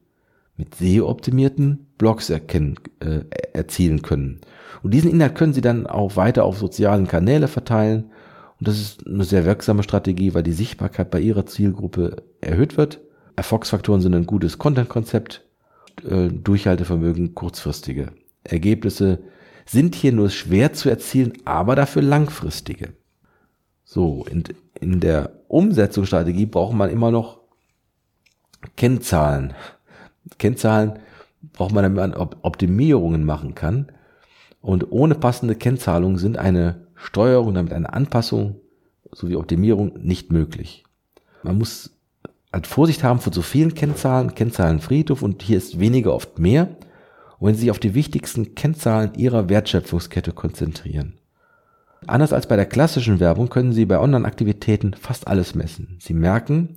mit 0.56 0.74
SEO-optimierten 0.74 1.86
Blogs 1.96 2.28
erkennen, 2.28 2.74
äh, 2.98 3.20
erzielen 3.52 4.02
können. 4.02 4.40
Und 4.82 4.92
diesen 4.94 5.10
Inhalt 5.10 5.36
können 5.36 5.52
Sie 5.52 5.60
dann 5.60 5.86
auch 5.86 6.16
weiter 6.16 6.44
auf 6.44 6.58
sozialen 6.58 7.06
Kanäle 7.06 7.46
verteilen. 7.46 8.10
Und 8.58 8.66
das 8.66 8.80
ist 8.80 9.06
eine 9.06 9.22
sehr 9.22 9.44
wirksame 9.44 9.84
Strategie, 9.84 10.34
weil 10.34 10.42
die 10.42 10.52
Sichtbarkeit 10.52 11.12
bei 11.12 11.20
Ihrer 11.20 11.46
Zielgruppe 11.46 12.24
erhöht 12.40 12.76
wird. 12.76 13.00
Erfolgsfaktoren 13.36 14.00
sind 14.00 14.14
ein 14.16 14.26
gutes 14.26 14.58
Content-Konzept, 14.58 15.44
äh, 16.04 16.28
Durchhaltevermögen, 16.28 17.36
kurzfristige 17.36 18.08
Ergebnisse 18.48 19.20
sind 19.66 19.94
hier 19.94 20.12
nur 20.12 20.30
schwer 20.30 20.72
zu 20.72 20.88
erzielen, 20.88 21.34
aber 21.44 21.76
dafür 21.76 22.02
langfristige. 22.02 22.94
So, 23.84 24.24
in, 24.30 24.44
in 24.80 25.00
der 25.00 25.32
Umsetzungsstrategie 25.48 26.46
braucht 26.46 26.74
man 26.74 26.90
immer 26.90 27.10
noch 27.10 27.40
Kennzahlen. 28.76 29.54
Kennzahlen 30.38 30.98
braucht 31.52 31.72
man, 31.72 31.82
damit 31.84 31.96
man 31.96 32.14
Optimierungen 32.42 33.24
machen 33.24 33.54
kann. 33.54 33.92
Und 34.60 34.90
ohne 34.90 35.14
passende 35.14 35.54
Kennzahlung 35.54 36.18
sind 36.18 36.36
eine 36.36 36.86
Steuerung, 36.94 37.54
damit 37.54 37.72
eine 37.72 37.92
Anpassung 37.92 38.56
sowie 39.12 39.36
Optimierung 39.36 39.92
nicht 40.02 40.32
möglich. 40.32 40.84
Man 41.42 41.58
muss 41.58 41.96
halt 42.52 42.66
Vorsicht 42.66 43.04
haben 43.04 43.20
vor 43.20 43.32
so 43.32 43.42
vielen 43.42 43.74
Kennzahlen, 43.74 44.34
Kennzahlenfriedhof 44.34 45.22
und 45.22 45.42
hier 45.42 45.58
ist 45.58 45.78
weniger 45.78 46.14
oft 46.14 46.38
mehr. 46.38 46.76
Und 47.38 47.48
wenn 47.48 47.54
Sie 47.54 47.62
sich 47.62 47.70
auf 47.70 47.78
die 47.78 47.94
wichtigsten 47.94 48.54
Kennzahlen 48.54 49.14
Ihrer 49.14 49.48
Wertschöpfungskette 49.48 50.32
konzentrieren. 50.32 51.14
Anders 52.06 52.32
als 52.32 52.46
bei 52.46 52.56
der 52.56 52.66
klassischen 52.66 53.20
Werbung 53.20 53.48
können 53.48 53.72
Sie 53.72 53.84
bei 53.84 53.98
Online-Aktivitäten 53.98 54.94
fast 54.94 55.26
alles 55.26 55.54
messen. 55.54 55.98
Sie 56.00 56.14
merken, 56.14 56.76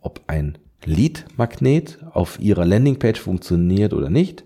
ob 0.00 0.20
ein 0.26 0.58
Lead-Magnet 0.84 1.98
auf 2.12 2.38
Ihrer 2.40 2.64
Landingpage 2.64 3.20
funktioniert 3.20 3.92
oder 3.92 4.10
nicht. 4.10 4.44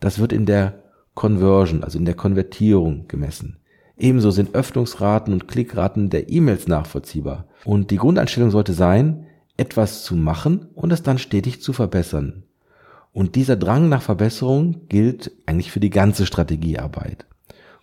Das 0.00 0.18
wird 0.18 0.32
in 0.32 0.46
der 0.46 0.82
Conversion, 1.14 1.84
also 1.84 1.98
in 1.98 2.04
der 2.04 2.14
Konvertierung 2.14 3.06
gemessen. 3.08 3.58
Ebenso 3.98 4.30
sind 4.30 4.54
Öffnungsraten 4.54 5.32
und 5.32 5.46
Klickraten 5.46 6.08
der 6.08 6.30
E-Mails 6.30 6.66
nachvollziehbar. 6.66 7.46
Und 7.64 7.90
die 7.90 7.98
Grundeinstellung 7.98 8.50
sollte 8.50 8.72
sein, 8.72 9.26
etwas 9.58 10.04
zu 10.04 10.16
machen 10.16 10.68
und 10.74 10.90
es 10.90 11.02
dann 11.02 11.18
stetig 11.18 11.60
zu 11.60 11.74
verbessern. 11.74 12.44
Und 13.12 13.34
dieser 13.34 13.56
Drang 13.56 13.88
nach 13.88 14.02
Verbesserung 14.02 14.88
gilt 14.88 15.32
eigentlich 15.46 15.72
für 15.72 15.80
die 15.80 15.90
ganze 15.90 16.26
Strategiearbeit. 16.26 17.26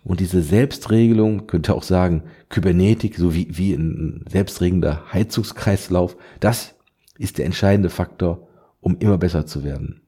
Und 0.04 0.20
diese 0.20 0.42
Selbstregelung, 0.42 1.46
könnte 1.46 1.74
auch 1.74 1.82
sagen, 1.82 2.22
Kybernetik, 2.48 3.16
so 3.16 3.34
wie, 3.34 3.46
wie 3.50 3.74
ein 3.74 4.24
selbstregender 4.30 5.12
Heizungskreislauf, 5.12 6.16
das 6.40 6.74
ist 7.18 7.38
der 7.38 7.44
entscheidende 7.44 7.90
Faktor, 7.90 8.48
um 8.80 8.96
immer 8.98 9.18
besser 9.18 9.44
zu 9.44 9.64
werden. 9.64 10.00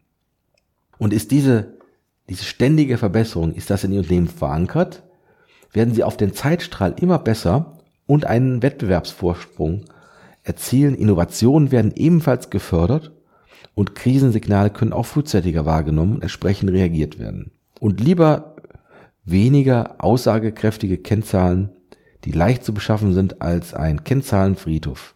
Und 0.96 1.12
ist 1.12 1.30
diese, 1.30 1.74
diese 2.28 2.44
ständige 2.44 2.96
Verbesserung, 2.96 3.52
ist 3.52 3.68
das 3.68 3.84
in 3.84 3.92
Ihrem 3.92 4.02
Unternehmen 4.02 4.28
verankert, 4.28 5.02
werden 5.72 5.94
Sie 5.94 6.04
auf 6.04 6.16
den 6.16 6.32
Zeitstrahl 6.32 6.94
immer 6.98 7.18
besser 7.18 7.78
und 8.06 8.24
einen 8.24 8.62
Wettbewerbsvorsprung 8.62 9.84
erzielen. 10.42 10.94
Innovationen 10.94 11.70
werden 11.70 11.92
ebenfalls 11.94 12.50
gefördert 12.50 13.12
und 13.74 13.94
Krisensignale 13.94 14.70
können 14.70 14.92
auch 14.92 15.06
frühzeitiger 15.06 15.64
wahrgenommen 15.66 16.16
und 16.16 16.22
entsprechend 16.22 16.70
reagiert 16.70 17.18
werden. 17.18 17.52
Und 17.78 18.00
lieber 18.00 18.56
weniger 19.24 19.96
aussagekräftige 19.98 20.98
Kennzahlen, 20.98 21.70
die 22.24 22.32
leicht 22.32 22.64
zu 22.64 22.74
beschaffen 22.74 23.14
sind, 23.14 23.40
als 23.40 23.74
ein 23.74 24.04
Kennzahlenfriedhof. 24.04 25.14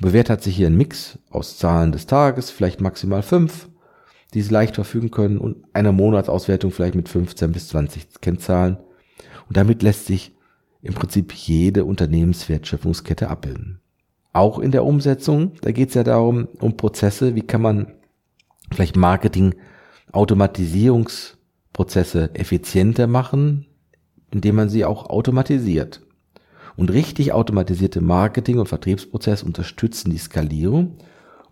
Bewährt 0.00 0.30
hat 0.30 0.42
sich 0.42 0.56
hier 0.56 0.66
ein 0.66 0.76
Mix 0.76 1.18
aus 1.30 1.56
Zahlen 1.56 1.92
des 1.92 2.06
Tages, 2.06 2.50
vielleicht 2.50 2.80
maximal 2.80 3.22
fünf, 3.22 3.68
die 4.34 4.42
Sie 4.42 4.52
leicht 4.52 4.74
verfügen 4.74 5.10
können 5.10 5.38
und 5.38 5.64
einer 5.72 5.92
Monatsauswertung 5.92 6.72
vielleicht 6.72 6.96
mit 6.96 7.08
15 7.08 7.52
bis 7.52 7.68
20 7.68 8.20
Kennzahlen. 8.20 8.78
Und 9.46 9.56
damit 9.56 9.82
lässt 9.82 10.06
sich 10.06 10.34
im 10.82 10.94
Prinzip 10.94 11.32
jede 11.32 11.84
Unternehmenswertschöpfungskette 11.84 13.30
abbilden. 13.30 13.80
Auch 14.34 14.58
in 14.58 14.72
der 14.72 14.84
Umsetzung, 14.84 15.52
da 15.62 15.70
geht 15.70 15.90
es 15.90 15.94
ja 15.94 16.02
darum, 16.02 16.48
um 16.58 16.76
Prozesse, 16.76 17.36
wie 17.36 17.42
kann 17.42 17.62
man 17.62 17.92
vielleicht 18.72 18.96
Marketing, 18.96 19.54
Automatisierungsprozesse 20.10 22.34
effizienter 22.34 23.06
machen, 23.06 23.66
indem 24.32 24.56
man 24.56 24.68
sie 24.68 24.84
auch 24.84 25.08
automatisiert. 25.08 26.00
Und 26.76 26.92
richtig 26.92 27.32
automatisierte 27.32 28.00
Marketing- 28.00 28.58
und 28.58 28.66
Vertriebsprozesse 28.66 29.46
unterstützen 29.46 30.10
die 30.10 30.18
Skalierung 30.18 30.98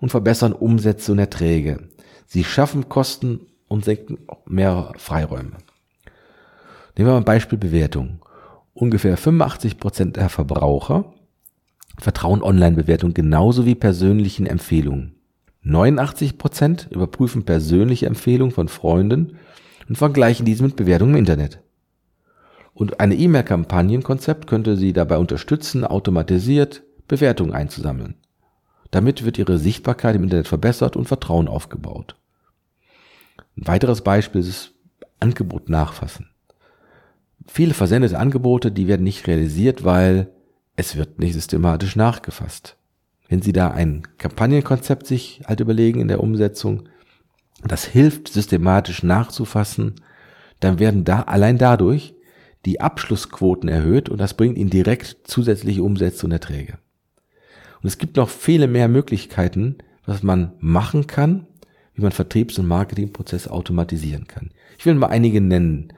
und 0.00 0.08
verbessern 0.08 0.52
Umsätze 0.52 1.12
und 1.12 1.20
Erträge. 1.20 1.88
Sie 2.26 2.42
schaffen 2.42 2.88
Kosten 2.88 3.46
und 3.68 3.84
senken 3.84 4.18
mehr 4.44 4.92
Freiräume. 4.96 5.52
Nehmen 6.96 7.08
wir 7.08 7.12
mal 7.12 7.18
ein 7.18 7.24
Beispiel 7.24 7.58
Bewertung. 7.58 8.18
Ungefähr 8.74 9.16
85 9.16 9.78
Prozent 9.78 10.16
der 10.16 10.28
Verbraucher 10.28 11.14
vertrauen 11.98 12.42
Online-Bewertungen 12.42 13.14
genauso 13.14 13.66
wie 13.66 13.74
persönlichen 13.74 14.46
Empfehlungen. 14.46 15.14
89 15.62 16.38
Prozent 16.38 16.88
überprüfen 16.90 17.44
persönliche 17.44 18.06
Empfehlungen 18.06 18.52
von 18.52 18.68
Freunden 18.68 19.36
und 19.88 19.96
vergleichen 19.96 20.44
diese 20.44 20.64
mit 20.64 20.76
Bewertungen 20.76 21.14
im 21.14 21.20
Internet. 21.20 21.60
Und 22.74 23.00
eine 23.00 23.14
E-Mail-Kampagnenkonzept 23.14 24.46
könnte 24.46 24.76
Sie 24.76 24.92
dabei 24.92 25.18
unterstützen, 25.18 25.84
automatisiert 25.84 26.82
Bewertungen 27.06 27.52
einzusammeln. 27.52 28.14
Damit 28.90 29.24
wird 29.24 29.38
Ihre 29.38 29.58
Sichtbarkeit 29.58 30.16
im 30.16 30.24
Internet 30.24 30.48
verbessert 30.48 30.96
und 30.96 31.06
Vertrauen 31.06 31.48
aufgebaut. 31.48 32.16
Ein 33.56 33.66
weiteres 33.66 34.02
Beispiel 34.02 34.40
ist 34.40 34.74
Angebot 35.20 35.68
nachfassen. 35.68 36.28
Viele 37.46 37.74
versendete 37.74 38.18
Angebote, 38.18 38.72
die 38.72 38.88
werden 38.88 39.04
nicht 39.04 39.26
realisiert, 39.26 39.84
weil 39.84 40.30
es 40.76 40.96
wird 40.96 41.18
nicht 41.18 41.34
systematisch 41.34 41.96
nachgefasst. 41.96 42.76
Wenn 43.28 43.42
Sie 43.42 43.52
da 43.52 43.70
ein 43.70 44.02
Kampagnenkonzept 44.18 45.06
sich 45.06 45.42
halt 45.46 45.60
überlegen 45.60 46.00
in 46.00 46.08
der 46.08 46.20
Umsetzung, 46.20 46.88
das 47.64 47.84
hilft 47.84 48.28
systematisch 48.28 49.02
nachzufassen, 49.02 49.94
dann 50.60 50.78
werden 50.78 51.04
da 51.04 51.22
allein 51.22 51.58
dadurch 51.58 52.14
die 52.64 52.80
Abschlussquoten 52.80 53.68
erhöht 53.68 54.08
und 54.08 54.18
das 54.18 54.34
bringt 54.34 54.58
Ihnen 54.58 54.70
direkt 54.70 55.18
zusätzliche 55.24 55.82
Umsätze 55.82 56.26
und 56.26 56.32
Erträge. 56.32 56.78
Und 57.82 57.88
es 57.88 57.98
gibt 57.98 58.16
noch 58.16 58.28
viele 58.28 58.68
mehr 58.68 58.88
Möglichkeiten, 58.88 59.78
was 60.06 60.22
man 60.22 60.52
machen 60.60 61.06
kann, 61.06 61.46
wie 61.94 62.02
man 62.02 62.12
Vertriebs- 62.12 62.58
und 62.58 62.66
Marketingprozesse 62.66 63.50
automatisieren 63.50 64.26
kann. 64.26 64.50
Ich 64.78 64.86
will 64.86 64.94
mal 64.94 65.08
einige 65.08 65.40
nennen. 65.40 65.92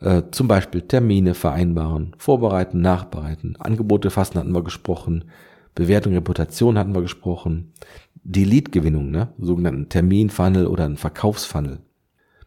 Äh, 0.00 0.22
zum 0.30 0.46
Beispiel 0.46 0.82
Termine 0.82 1.34
vereinbaren, 1.34 2.14
vorbereiten, 2.18 2.80
nachbereiten, 2.80 3.56
Angebote 3.56 4.10
fassen 4.10 4.38
hatten 4.38 4.54
wir 4.54 4.62
gesprochen, 4.62 5.24
Bewertung, 5.74 6.12
Reputation 6.14 6.78
hatten 6.78 6.94
wir 6.94 7.02
gesprochen, 7.02 7.72
die 8.14 8.44
Lead-Gewinnung, 8.44 9.10
ne? 9.10 9.28
sogenannten 9.38 9.88
Terminfunnel 9.88 10.66
oder 10.66 10.84
ein 10.84 10.96
Verkaufsfunnel. 10.96 11.80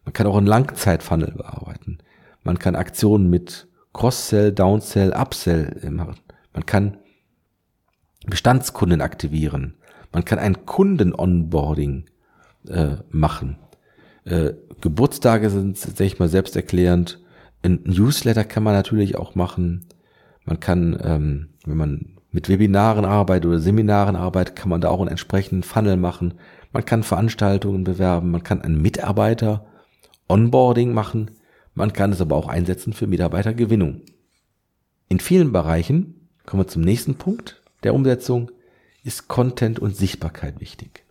Man 0.05 0.13
kann 0.13 0.27
auch 0.27 0.38
einen 0.38 0.48
Langzeitfunnel 0.48 1.31
bearbeiten. 1.31 2.00
Man 2.43 2.60
kann 2.60 2.75
Aktionen 2.75 3.29
mit 3.29 3.67
Cross-Sell, 3.93 4.51
Down-Sell, 4.51 5.13
Upsell 5.13 5.89
machen. 5.91 6.15
Man 6.53 6.65
kann 6.65 6.98
Bestandskunden 8.25 9.01
aktivieren. 9.01 9.75
Man 10.12 10.25
kann 10.25 10.39
ein 10.39 10.65
Kunden-Onboarding 10.65 12.05
äh, 12.67 12.98
machen. 13.10 13.58
Äh, 14.25 14.53
Geburtstage 14.81 15.50
sind, 15.50 15.77
sag 15.77 16.01
ich 16.01 16.20
mal, 16.20 16.29
selbsterklärend. 16.29 17.20
Ein 17.63 17.82
Newsletter 17.84 18.44
kann 18.44 18.63
man 18.63 18.74
natürlich 18.74 19.15
auch 19.18 19.36
machen. 19.36 19.86
Man 20.46 20.60
kann, 20.60 21.00
ähm, 21.03 21.50
wenn 21.65 21.77
man 21.77 22.18
mit 22.32 22.50
Webinaren 22.50 23.06
arbeitet 23.06 23.48
oder 23.48 23.60
Seminaren 23.60 24.15
arbeitet, 24.15 24.56
kann 24.56 24.70
man 24.70 24.82
da 24.82 24.89
auch 24.89 25.00
einen 25.00 25.10
entsprechenden 25.10 25.63
Funnel 25.63 25.98
machen. 25.98 26.36
Man 26.72 26.86
kann 26.86 27.03
Veranstaltungen 27.03 27.84
bewerben. 27.84 28.32
Man 28.32 28.44
kann 28.44 28.62
einen 28.62 28.82
Mitarbeiter 28.82 29.65
Onboarding 30.27 30.94
machen. 30.94 31.32
Man 31.74 31.94
kann 31.94 32.12
es 32.12 32.22
aber 32.22 32.36
auch 32.36 32.48
einsetzen 32.48 32.94
für 32.94 33.08
Mitarbeitergewinnung. 33.08 34.01
In 35.10 35.20
vielen 35.20 35.51
Bereichen, 35.51 36.30
kommen 36.46 36.63
wir 36.63 36.68
zum 36.68 36.82
nächsten 36.82 37.15
Punkt 37.15 37.62
der 37.84 37.94
Umsetzung, 37.94 38.50
ist 39.03 39.27
Content 39.27 39.80
und 39.80 39.96
Sichtbarkeit 39.96 40.60
wichtig. 40.62 41.03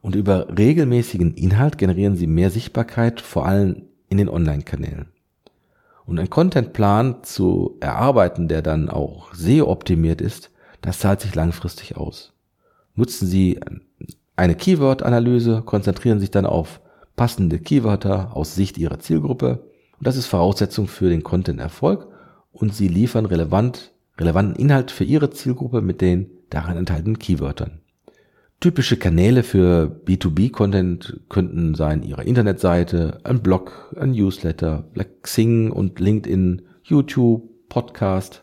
Und 0.00 0.14
über 0.14 0.56
regelmäßigen 0.56 1.34
Inhalt 1.34 1.76
generieren 1.76 2.16
Sie 2.16 2.26
mehr 2.26 2.50
Sichtbarkeit, 2.50 3.20
vor 3.20 3.46
allem 3.46 3.82
in 4.08 4.18
den 4.18 4.28
Online-Kanälen. 4.28 5.08
Und 6.06 6.18
ein 6.18 6.30
Contentplan 6.30 7.22
zu 7.22 7.76
erarbeiten, 7.80 8.48
der 8.48 8.62
dann 8.62 8.88
auch 8.88 9.32
SEO-optimiert 9.34 10.20
ist, 10.20 10.50
das 10.80 10.98
zahlt 10.98 11.20
sich 11.20 11.34
langfristig 11.34 11.96
aus. 11.96 12.32
Nutzen 12.94 13.26
Sie 13.26 13.60
eine 14.36 14.54
Keyword-Analyse, 14.54 15.62
konzentrieren 15.62 16.20
sich 16.20 16.30
dann 16.30 16.46
auf 16.46 16.80
passende 17.16 17.58
Keywörter 17.58 18.34
aus 18.34 18.54
Sicht 18.54 18.78
Ihrer 18.78 18.98
Zielgruppe. 18.98 19.64
Und 19.98 20.06
das 20.06 20.16
ist 20.16 20.26
Voraussetzung 20.26 20.88
für 20.88 21.10
den 21.10 21.22
Content-Erfolg 21.22 22.08
und 22.52 22.74
Sie 22.74 22.88
liefern 22.88 23.26
relevant, 23.26 23.92
relevanten 24.18 24.56
Inhalt 24.56 24.90
für 24.90 25.04
Ihre 25.04 25.30
Zielgruppe 25.30 25.82
mit 25.82 26.00
den 26.00 26.30
darin 26.48 26.76
enthaltenen 26.76 27.18
Keywörtern. 27.18 27.79
Typische 28.60 28.98
Kanäle 28.98 29.42
für 29.42 29.86
B2B-Content 30.04 31.20
könnten 31.30 31.74
sein 31.74 32.02
Ihre 32.02 32.24
Internetseite, 32.24 33.18
ein 33.24 33.40
Blog, 33.40 33.96
ein 33.98 34.10
Newsletter, 34.10 34.84
Xing 35.22 35.70
und 35.70 35.98
LinkedIn, 35.98 36.60
YouTube, 36.82 37.48
Podcast. 37.70 38.42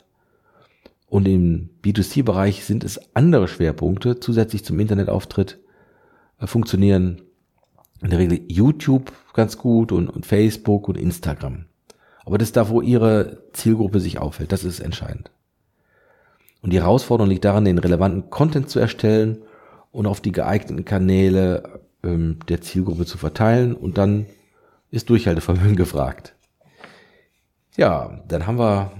Und 1.05 1.27
im 1.27 1.69
B2C-Bereich 1.83 2.65
sind 2.65 2.83
es 2.83 2.99
andere 3.13 3.47
Schwerpunkte 3.47 4.19
zusätzlich 4.19 4.65
zum 4.65 4.79
Internetauftritt 4.79 5.59
äh, 6.39 6.47
funktionieren 6.47 7.21
in 8.01 8.09
der 8.09 8.17
Regel 8.17 8.41
YouTube 8.47 9.11
ganz 9.33 9.59
gut 9.59 9.91
und, 9.91 10.09
und 10.09 10.25
Facebook 10.25 10.87
und 10.87 10.97
Instagram. 10.97 11.65
Aber 12.25 12.39
das 12.39 12.47
ist 12.47 12.57
da, 12.57 12.69
wo 12.69 12.81
Ihre 12.81 13.43
Zielgruppe 13.53 13.99
sich 13.99 14.17
aufhält. 14.17 14.51
Das 14.51 14.63
ist 14.63 14.79
entscheidend. 14.79 15.29
Und 16.63 16.73
die 16.73 16.81
Herausforderung 16.81 17.29
liegt 17.29 17.45
daran, 17.45 17.65
den 17.65 17.77
relevanten 17.77 18.31
Content 18.31 18.67
zu 18.67 18.79
erstellen 18.79 19.43
und 19.97 20.05
auf 20.05 20.21
die 20.21 20.31
geeigneten 20.31 20.85
Kanäle 20.85 21.81
ähm, 22.03 22.37
der 22.49 22.61
Zielgruppe 22.61 23.07
zu 23.07 23.17
verteilen 23.17 23.73
und 23.73 23.97
dann 23.97 24.27
ist 24.91 25.09
Durchhaltevermögen 25.09 25.75
gefragt. 25.75 26.35
Ja, 27.77 28.21
dann 28.27 28.45
haben 28.45 28.59
wir 28.59 28.91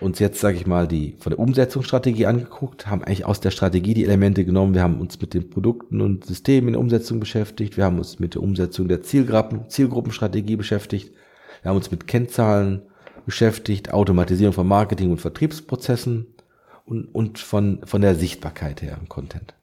uns 0.00 0.20
jetzt, 0.20 0.38
sage 0.38 0.56
ich 0.56 0.64
mal, 0.64 0.86
die 0.86 1.16
von 1.18 1.30
der 1.30 1.40
Umsetzungsstrategie 1.40 2.26
angeguckt, 2.26 2.86
haben 2.86 3.02
eigentlich 3.02 3.24
aus 3.24 3.40
der 3.40 3.50
Strategie 3.50 3.94
die 3.94 4.04
Elemente 4.04 4.44
genommen. 4.44 4.74
Wir 4.74 4.82
haben 4.84 5.00
uns 5.00 5.20
mit 5.20 5.34
den 5.34 5.50
Produkten 5.50 6.00
und 6.00 6.24
Systemen 6.24 6.68
in 6.68 6.72
der 6.74 6.82
Umsetzung 6.82 7.18
beschäftigt. 7.18 7.76
Wir 7.76 7.84
haben 7.84 7.98
uns 7.98 8.20
mit 8.20 8.36
der 8.36 8.42
Umsetzung 8.44 8.86
der 8.86 9.02
Zielgruppen, 9.02 9.68
Zielgruppenstrategie 9.68 10.54
beschäftigt. 10.54 11.12
Wir 11.62 11.70
haben 11.70 11.78
uns 11.78 11.90
mit 11.90 12.06
Kennzahlen 12.06 12.82
beschäftigt, 13.26 13.92
Automatisierung 13.92 14.54
von 14.54 14.68
Marketing 14.68 15.10
und 15.10 15.20
Vertriebsprozessen 15.20 16.28
und, 16.84 17.06
und 17.06 17.40
von, 17.40 17.80
von 17.84 18.02
der 18.02 18.14
Sichtbarkeit 18.14 18.82
her 18.82 18.96
im 19.00 19.08
Content. 19.08 19.57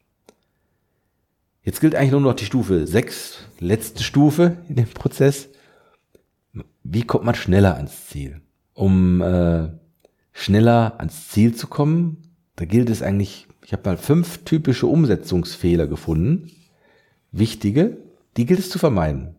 Jetzt 1.66 1.82
gilt 1.82 1.96
eigentlich 1.96 2.12
nur 2.12 2.22
noch 2.22 2.36
die 2.36 2.46
Stufe 2.46 2.86
6, 2.86 3.40
letzte 3.60 4.04
Stufe 4.04 4.58
in 4.70 4.76
dem 4.76 4.86
Prozess. 4.86 5.50
Wie 6.84 7.02
kommt 7.02 7.26
man 7.26 7.34
schneller 7.34 7.76
ans 7.76 8.06
Ziel? 8.06 8.42
Um 8.76 9.20
äh, 9.20 9.70
schneller 10.32 10.94
ans 11.00 11.30
Ziel 11.30 11.56
zu 11.56 11.66
kommen, 11.66 12.22
da 12.56 12.66
gilt 12.66 12.92
es 12.92 13.02
eigentlich, 13.02 13.48
ich 13.66 13.74
habe 13.74 13.90
mal 13.90 13.98
fünf 13.98 14.46
typische 14.46 14.86
Umsetzungsfehler 14.86 15.88
gefunden, 15.88 16.52
wichtige, 17.32 17.98
die 18.38 18.46
gilt 18.46 18.60
es 18.60 18.70
zu 18.70 18.78
vermeiden. 18.78 19.36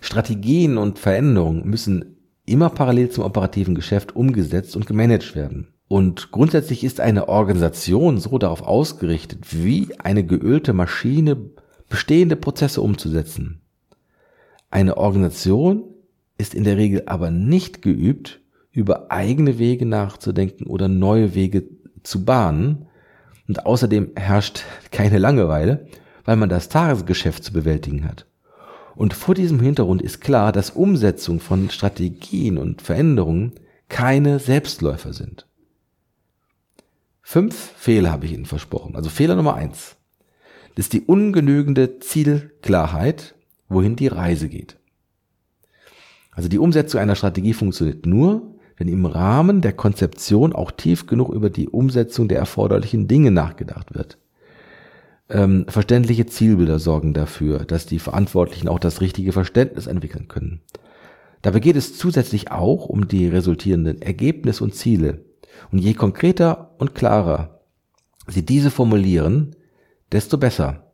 Strategien 0.00 0.78
und 0.78 1.00
Veränderungen 1.00 1.68
müssen 1.68 2.18
immer 2.46 2.70
parallel 2.70 3.10
zum 3.10 3.24
operativen 3.24 3.74
Geschäft 3.74 4.14
umgesetzt 4.14 4.76
und 4.76 4.86
gemanagt 4.86 5.34
werden. 5.34 5.71
Und 5.92 6.30
grundsätzlich 6.32 6.84
ist 6.84 7.00
eine 7.00 7.28
Organisation 7.28 8.18
so 8.18 8.38
darauf 8.38 8.62
ausgerichtet, 8.62 9.62
wie 9.62 9.88
eine 9.98 10.24
geölte 10.24 10.72
Maschine 10.72 11.36
bestehende 11.90 12.34
Prozesse 12.34 12.80
umzusetzen. 12.80 13.60
Eine 14.70 14.96
Organisation 14.96 15.84
ist 16.38 16.54
in 16.54 16.64
der 16.64 16.78
Regel 16.78 17.02
aber 17.04 17.30
nicht 17.30 17.82
geübt, 17.82 18.40
über 18.70 19.10
eigene 19.10 19.58
Wege 19.58 19.84
nachzudenken 19.84 20.64
oder 20.66 20.88
neue 20.88 21.34
Wege 21.34 21.64
zu 22.02 22.24
bahnen. 22.24 22.86
Und 23.46 23.66
außerdem 23.66 24.12
herrscht 24.16 24.64
keine 24.92 25.18
Langeweile, 25.18 25.88
weil 26.24 26.36
man 26.36 26.48
das 26.48 26.70
Tagesgeschäft 26.70 27.44
zu 27.44 27.52
bewältigen 27.52 28.08
hat. 28.08 28.24
Und 28.96 29.12
vor 29.12 29.34
diesem 29.34 29.60
Hintergrund 29.60 30.00
ist 30.00 30.22
klar, 30.22 30.52
dass 30.52 30.70
Umsetzung 30.70 31.38
von 31.38 31.68
Strategien 31.68 32.56
und 32.56 32.80
Veränderungen 32.80 33.52
keine 33.90 34.38
Selbstläufer 34.38 35.12
sind. 35.12 35.46
Fünf 37.22 37.54
Fehler 37.76 38.12
habe 38.12 38.26
ich 38.26 38.32
Ihnen 38.32 38.46
versprochen. 38.46 38.96
Also 38.96 39.08
Fehler 39.08 39.36
Nummer 39.36 39.54
eins. 39.54 39.96
Das 40.74 40.86
ist 40.86 40.92
die 40.92 41.02
ungenügende 41.02 41.98
Zielklarheit, 42.00 43.34
wohin 43.68 43.96
die 43.96 44.08
Reise 44.08 44.48
geht. 44.48 44.76
Also 46.30 46.48
die 46.48 46.58
Umsetzung 46.58 47.00
einer 47.00 47.14
Strategie 47.14 47.52
funktioniert 47.52 48.06
nur, 48.06 48.54
wenn 48.76 48.88
im 48.88 49.06
Rahmen 49.06 49.60
der 49.60 49.74
Konzeption 49.74 50.52
auch 50.52 50.70
tief 50.70 51.06
genug 51.06 51.32
über 51.32 51.50
die 51.50 51.68
Umsetzung 51.68 52.28
der 52.28 52.38
erforderlichen 52.38 53.06
Dinge 53.06 53.30
nachgedacht 53.30 53.94
wird. 53.94 54.18
Ähm, 55.28 55.66
verständliche 55.68 56.26
Zielbilder 56.26 56.78
sorgen 56.78 57.14
dafür, 57.14 57.60
dass 57.60 57.86
die 57.86 57.98
Verantwortlichen 57.98 58.68
auch 58.68 58.78
das 58.78 59.00
richtige 59.00 59.32
Verständnis 59.32 59.86
entwickeln 59.86 60.28
können. 60.28 60.60
Dabei 61.42 61.60
geht 61.60 61.76
es 61.76 61.96
zusätzlich 61.96 62.50
auch 62.50 62.86
um 62.86 63.08
die 63.08 63.28
resultierenden 63.28 64.00
Ergebnisse 64.00 64.64
und 64.64 64.74
Ziele. 64.74 65.24
Und 65.70 65.78
je 65.78 65.94
konkreter 65.94 66.74
und 66.78 66.94
klarer 66.94 67.60
Sie 68.28 68.46
diese 68.46 68.70
formulieren, 68.70 69.56
desto 70.12 70.38
besser. 70.38 70.92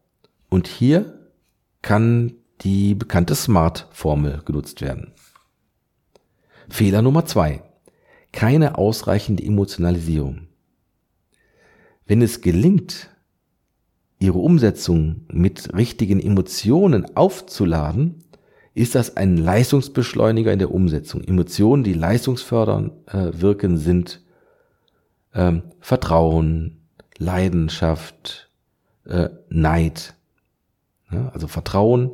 Und 0.48 0.66
hier 0.66 1.28
kann 1.82 2.32
die 2.62 2.94
bekannte 2.94 3.34
SMART-Formel 3.34 4.42
genutzt 4.44 4.80
werden. 4.80 5.12
Fehler 6.70 7.02
Nummer 7.02 7.26
zwei 7.26 7.62
keine 8.32 8.78
ausreichende 8.78 9.42
Emotionalisierung. 9.42 10.48
Wenn 12.06 12.22
es 12.22 12.40
gelingt, 12.40 13.10
ihre 14.18 14.38
Umsetzung 14.38 15.26
mit 15.33 15.74
richtigen 15.74 16.20
Emotionen 16.20 17.16
aufzuladen, 17.16 18.24
ist 18.74 18.94
das 18.94 19.16
ein 19.16 19.37
Leistungsbeschleuniger 19.37 20.52
in 20.52 20.59
der 20.59 20.72
Umsetzung. 20.72 21.22
Emotionen, 21.24 21.85
die 21.85 21.94
leistungsfördernd 21.94 22.92
äh, 23.09 23.40
wirken, 23.40 23.76
sind 23.76 24.22
ähm, 25.38 25.62
Vertrauen, 25.81 26.81
Leidenschaft, 27.16 28.51
äh, 29.07 29.29
Neid. 29.48 30.14
Ja, 31.11 31.29
also 31.29 31.46
Vertrauen, 31.46 32.11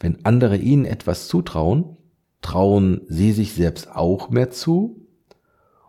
wenn 0.00 0.24
andere 0.24 0.56
ihnen 0.56 0.84
etwas 0.84 1.26
zutrauen, 1.26 1.96
trauen 2.40 3.00
sie 3.08 3.32
sich 3.32 3.52
selbst 3.52 3.90
auch 3.90 4.30
mehr 4.30 4.50
zu 4.50 5.06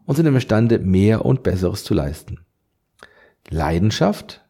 und 0.06 0.15
sind 0.15 0.25
imstande, 0.25 0.80
mehr 0.80 1.25
und 1.25 1.43
Besseres 1.43 1.84
zu 1.84 1.93
leisten. 1.93 2.39
Leidenschaft, 3.49 4.43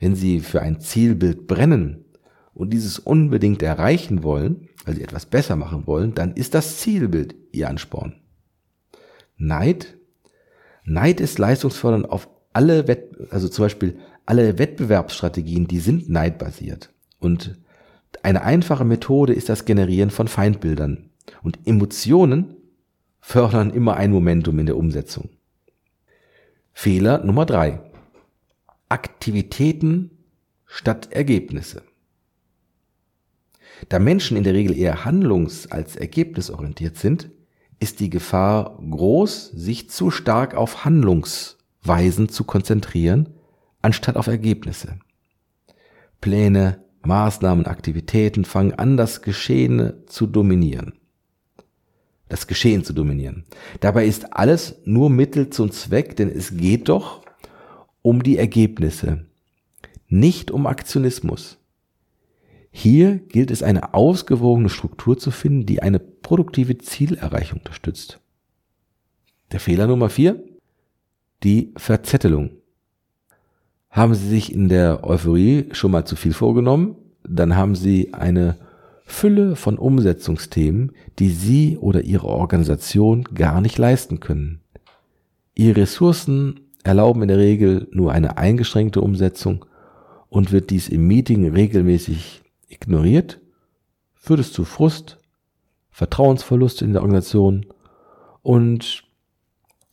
wenn 0.00 0.16
sie 0.16 0.40
für 0.40 0.60
ein 0.60 0.80
Zielbild 0.80 1.46
brennen 1.46 2.04
und 2.52 2.70
dieses 2.70 2.98
unbedingt 2.98 3.62
erreichen 3.62 4.24
wollen, 4.24 4.68
weil 4.84 4.96
sie 4.96 5.02
etwas 5.02 5.26
besser 5.26 5.54
machen 5.54 5.86
wollen, 5.86 6.14
dann 6.14 6.32
ist 6.32 6.54
das 6.54 6.78
Zielbild 6.78 7.36
ihr 7.52 7.68
Ansporn. 7.68 8.16
Neid, 9.36 9.97
Neid 10.88 11.20
ist 11.20 11.38
leistungsfördernd 11.38 12.08
auf 12.08 12.28
alle 12.52 12.88
Wett 12.88 13.14
also 13.30 13.48
zum 13.48 13.64
Beispiel 13.64 13.98
alle 14.26 14.58
Wettbewerbsstrategien, 14.58 15.68
die 15.68 15.78
sind 15.78 16.08
neidbasiert. 16.08 16.90
Und 17.18 17.58
eine 18.22 18.42
einfache 18.42 18.84
Methode 18.84 19.32
ist 19.32 19.48
das 19.48 19.64
Generieren 19.64 20.10
von 20.10 20.28
Feindbildern. 20.28 21.10
Und 21.42 21.58
Emotionen 21.66 22.56
fördern 23.20 23.70
immer 23.70 23.96
ein 23.96 24.10
Momentum 24.10 24.58
in 24.58 24.66
der 24.66 24.76
Umsetzung. 24.76 25.30
Fehler 26.72 27.24
Nummer 27.24 27.44
drei: 27.44 27.80
Aktivitäten 28.88 30.10
statt 30.64 31.08
Ergebnisse. 31.12 31.82
Da 33.88 33.98
Menschen 33.98 34.36
in 34.36 34.44
der 34.44 34.54
Regel 34.54 34.76
eher 34.76 35.04
handlungs- 35.04 35.70
als 35.70 35.96
ergebnisorientiert 35.96 36.96
sind, 36.96 37.30
ist 37.80 38.00
die 38.00 38.10
Gefahr 38.10 38.78
groß, 38.90 39.50
sich 39.50 39.90
zu 39.90 40.10
stark 40.10 40.54
auf 40.54 40.84
Handlungsweisen 40.84 42.28
zu 42.28 42.44
konzentrieren, 42.44 43.28
anstatt 43.82 44.16
auf 44.16 44.26
Ergebnisse. 44.26 44.98
Pläne, 46.20 46.82
Maßnahmen, 47.02 47.66
Aktivitäten 47.66 48.44
fangen 48.44 48.74
an, 48.74 48.96
das 48.96 49.22
Geschehene 49.22 50.04
zu 50.06 50.26
dominieren 50.26 50.94
das 52.28 52.46
Geschehen 52.46 52.84
zu 52.84 52.92
dominieren. 52.92 53.44
Dabei 53.80 54.06
ist 54.06 54.32
alles 54.34 54.76
nur 54.84 55.10
Mittel 55.10 55.50
zum 55.50 55.70
Zweck, 55.70 56.16
denn 56.16 56.28
es 56.28 56.56
geht 56.56 56.88
doch 56.88 57.22
um 58.02 58.22
die 58.22 58.38
Ergebnisse, 58.38 59.26
nicht 60.08 60.50
um 60.50 60.66
Aktionismus. 60.66 61.57
Hier 62.80 63.18
gilt 63.18 63.50
es 63.50 63.64
eine 63.64 63.92
ausgewogene 63.92 64.68
Struktur 64.68 65.18
zu 65.18 65.32
finden, 65.32 65.66
die 65.66 65.82
eine 65.82 65.98
produktive 65.98 66.78
Zielerreichung 66.78 67.58
unterstützt. 67.58 68.20
Der 69.50 69.58
Fehler 69.58 69.88
Nummer 69.88 70.08
vier, 70.10 70.44
die 71.42 71.72
Verzettelung. 71.76 72.50
Haben 73.90 74.14
Sie 74.14 74.28
sich 74.28 74.54
in 74.54 74.68
der 74.68 75.02
Euphorie 75.02 75.70
schon 75.72 75.90
mal 75.90 76.04
zu 76.04 76.14
viel 76.14 76.32
vorgenommen, 76.32 76.94
dann 77.24 77.56
haben 77.56 77.74
Sie 77.74 78.14
eine 78.14 78.58
Fülle 79.04 79.56
von 79.56 79.76
Umsetzungsthemen, 79.76 80.92
die 81.18 81.30
Sie 81.30 81.78
oder 81.78 82.02
Ihre 82.02 82.28
Organisation 82.28 83.24
gar 83.24 83.60
nicht 83.60 83.76
leisten 83.76 84.20
können. 84.20 84.60
Ihre 85.56 85.80
Ressourcen 85.80 86.60
erlauben 86.84 87.22
in 87.22 87.28
der 87.28 87.38
Regel 87.38 87.88
nur 87.90 88.12
eine 88.12 88.38
eingeschränkte 88.38 89.00
Umsetzung 89.00 89.64
und 90.28 90.52
wird 90.52 90.70
dies 90.70 90.88
im 90.88 91.08
Meeting 91.08 91.50
regelmäßig 91.50 92.42
ignoriert, 92.68 93.40
führt 94.14 94.40
es 94.40 94.52
zu 94.52 94.64
Frust, 94.64 95.18
Vertrauensverlust 95.90 96.82
in 96.82 96.92
der 96.92 97.02
Organisation 97.02 97.66
und 98.42 99.04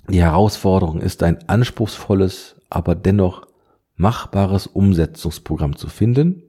die 0.07 0.21
Herausforderung 0.21 1.01
ist 1.01 1.23
ein 1.23 1.49
anspruchsvolles, 1.49 2.57
aber 2.69 2.93
dennoch 2.93 3.47
machbares 3.95 4.67
Umsetzungsprogramm 4.67 5.75
zu 5.75 5.87
finden. 5.87 6.43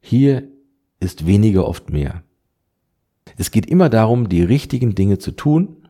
Hier 0.00 0.46
ist 1.00 1.26
weniger 1.26 1.66
oft 1.66 1.90
mehr. 1.90 2.22
Es 3.36 3.50
geht 3.50 3.66
immer 3.66 3.88
darum, 3.88 4.28
die 4.28 4.42
richtigen 4.42 4.94
Dinge 4.94 5.18
zu 5.18 5.32
tun 5.32 5.88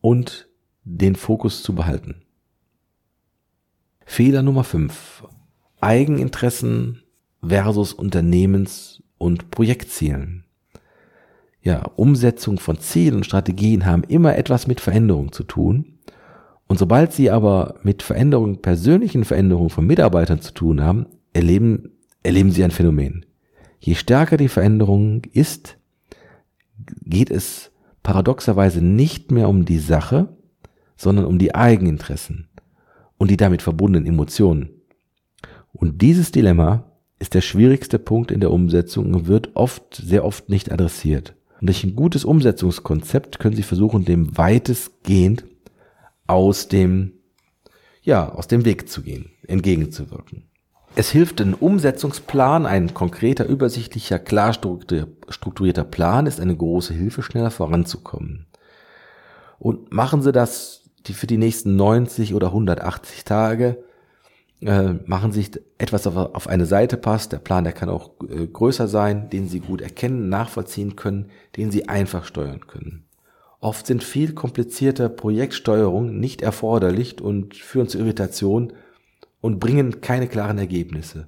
und 0.00 0.48
den 0.84 1.16
Fokus 1.16 1.62
zu 1.62 1.74
behalten. 1.74 2.22
Fehler 4.04 4.42
Nummer 4.42 4.64
5. 4.64 5.24
Eigeninteressen 5.80 7.02
versus 7.42 7.92
Unternehmens- 7.92 9.02
und 9.18 9.50
Projektzielen. 9.50 10.44
Ja, 11.62 11.82
Umsetzung 11.96 12.58
von 12.58 12.78
Zielen 12.78 13.16
und 13.16 13.26
Strategien 13.26 13.86
haben 13.86 14.04
immer 14.04 14.36
etwas 14.36 14.66
mit 14.66 14.80
Veränderung 14.80 15.32
zu 15.32 15.42
tun. 15.42 15.98
Und 16.68 16.78
sobald 16.78 17.12
sie 17.12 17.30
aber 17.30 17.76
mit 17.82 18.02
Veränderungen, 18.02 18.62
persönlichen 18.62 19.24
Veränderungen 19.24 19.70
von 19.70 19.86
Mitarbeitern 19.86 20.40
zu 20.40 20.52
tun 20.52 20.82
haben, 20.82 21.06
erleben, 21.32 21.92
erleben 22.22 22.50
sie 22.50 22.64
ein 22.64 22.70
Phänomen. 22.70 23.26
Je 23.80 23.94
stärker 23.94 24.36
die 24.36 24.48
Veränderung 24.48 25.22
ist, 25.32 25.76
geht 27.02 27.30
es 27.30 27.70
paradoxerweise 28.02 28.80
nicht 28.80 29.30
mehr 29.30 29.48
um 29.48 29.64
die 29.64 29.78
Sache, 29.78 30.28
sondern 30.96 31.24
um 31.24 31.38
die 31.38 31.54
Eigeninteressen 31.54 32.48
und 33.18 33.30
die 33.30 33.36
damit 33.36 33.62
verbundenen 33.62 34.06
Emotionen. 34.06 34.70
Und 35.72 36.00
dieses 36.00 36.32
Dilemma 36.32 36.85
ist 37.18 37.34
der 37.34 37.40
schwierigste 37.40 37.98
Punkt 37.98 38.30
in 38.30 38.40
der 38.40 38.50
Umsetzung 38.50 39.14
und 39.14 39.26
wird 39.26 39.50
oft, 39.54 39.94
sehr 39.94 40.24
oft 40.24 40.48
nicht 40.48 40.70
adressiert. 40.70 41.34
Und 41.60 41.68
durch 41.68 41.82
ein 41.84 41.96
gutes 41.96 42.24
Umsetzungskonzept 42.24 43.38
können 43.38 43.56
Sie 43.56 43.62
versuchen, 43.62 44.04
dem 44.04 44.36
weitestgehend 44.36 45.44
aus 46.26 46.68
dem, 46.68 47.12
ja, 48.02 48.28
aus 48.28 48.48
dem 48.48 48.64
Weg 48.64 48.88
zu 48.88 49.02
gehen, 49.02 49.30
entgegenzuwirken. 49.46 50.44
Es 50.94 51.10
hilft 51.10 51.40
ein 51.40 51.54
Umsetzungsplan, 51.54 52.66
ein 52.66 52.94
konkreter, 52.94 53.46
übersichtlicher, 53.46 54.18
klar 54.18 54.52
strukturierter 54.54 55.84
Plan 55.84 56.26
ist 56.26 56.40
eine 56.40 56.56
große 56.56 56.94
Hilfe, 56.94 57.22
schneller 57.22 57.50
voranzukommen. 57.50 58.46
Und 59.58 59.92
machen 59.92 60.22
Sie 60.22 60.32
das 60.32 60.82
für 61.04 61.26
die 61.26 61.36
nächsten 61.36 61.76
90 61.76 62.34
oder 62.34 62.48
180 62.48 63.24
Tage, 63.24 63.82
äh, 64.62 64.94
machen 65.04 65.32
sich 65.32 65.50
etwas 65.78 66.06
auf, 66.06 66.16
auf, 66.16 66.48
eine 66.48 66.66
Seite 66.66 66.96
passt. 66.96 67.32
Der 67.32 67.38
Plan, 67.38 67.64
der 67.64 67.72
kann 67.72 67.88
auch 67.88 68.12
äh, 68.28 68.46
größer 68.46 68.88
sein, 68.88 69.28
den 69.30 69.48
Sie 69.48 69.60
gut 69.60 69.80
erkennen, 69.80 70.28
nachvollziehen 70.28 70.96
können, 70.96 71.30
den 71.56 71.70
Sie 71.70 71.88
einfach 71.88 72.24
steuern 72.24 72.66
können. 72.66 73.04
Oft 73.60 73.86
sind 73.86 74.04
viel 74.04 74.32
komplizierte 74.32 75.08
Projektsteuerungen 75.08 76.20
nicht 76.20 76.42
erforderlich 76.42 77.20
und 77.20 77.54
führen 77.54 77.88
zu 77.88 77.98
Irritation 77.98 78.72
und 79.40 79.60
bringen 79.60 80.00
keine 80.00 80.28
klaren 80.28 80.58
Ergebnisse. 80.58 81.26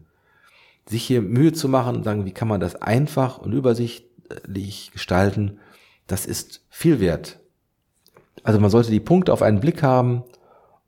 Sich 0.87 1.05
hier 1.05 1.21
Mühe 1.21 1.53
zu 1.53 1.69
machen 1.69 1.97
und 1.97 2.05
sagen, 2.05 2.25
wie 2.25 2.33
kann 2.33 2.49
man 2.49 2.61
das 2.61 2.77
einfach 2.77 3.39
und 3.39 3.53
übersichtlich 3.53 4.91
gestalten, 4.93 5.59
das 6.07 6.27
ist 6.27 6.65
viel 6.71 7.01
wert. 7.01 7.41
Also 8.43 8.59
man 8.61 8.71
sollte 8.71 8.91
die 8.91 9.01
Punkte 9.01 9.33
auf 9.33 9.43
einen 9.43 9.61
Blick 9.61 9.83
haben 9.83 10.25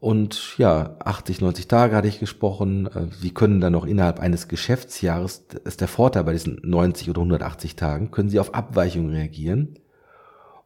und 0.01 0.57
ja, 0.59 0.97
80, 1.05 1.41
90 1.41 1.69
Tage 1.69 1.95
hatte 1.95 2.09
ich 2.09 2.19
gesprochen. 2.19 2.87
Äh, 2.87 3.07
wie 3.21 3.33
können 3.33 3.61
dann 3.61 3.73
noch 3.73 3.87
innerhalb 3.87 4.19
eines 4.19 4.49
Geschäftsjahres, 4.49 5.47
ist 5.65 5.81
der 5.81 5.89
Vorteil 5.89 6.25
bei 6.25 6.33
diesen 6.33 6.61
90 6.63 7.11
oder 7.11 7.21
180 7.21 7.77
Tagen, 7.77 8.11
können 8.11 8.31
Sie 8.31 8.41
auf 8.41 8.55
Abweichungen 8.55 9.11
reagieren 9.11 9.79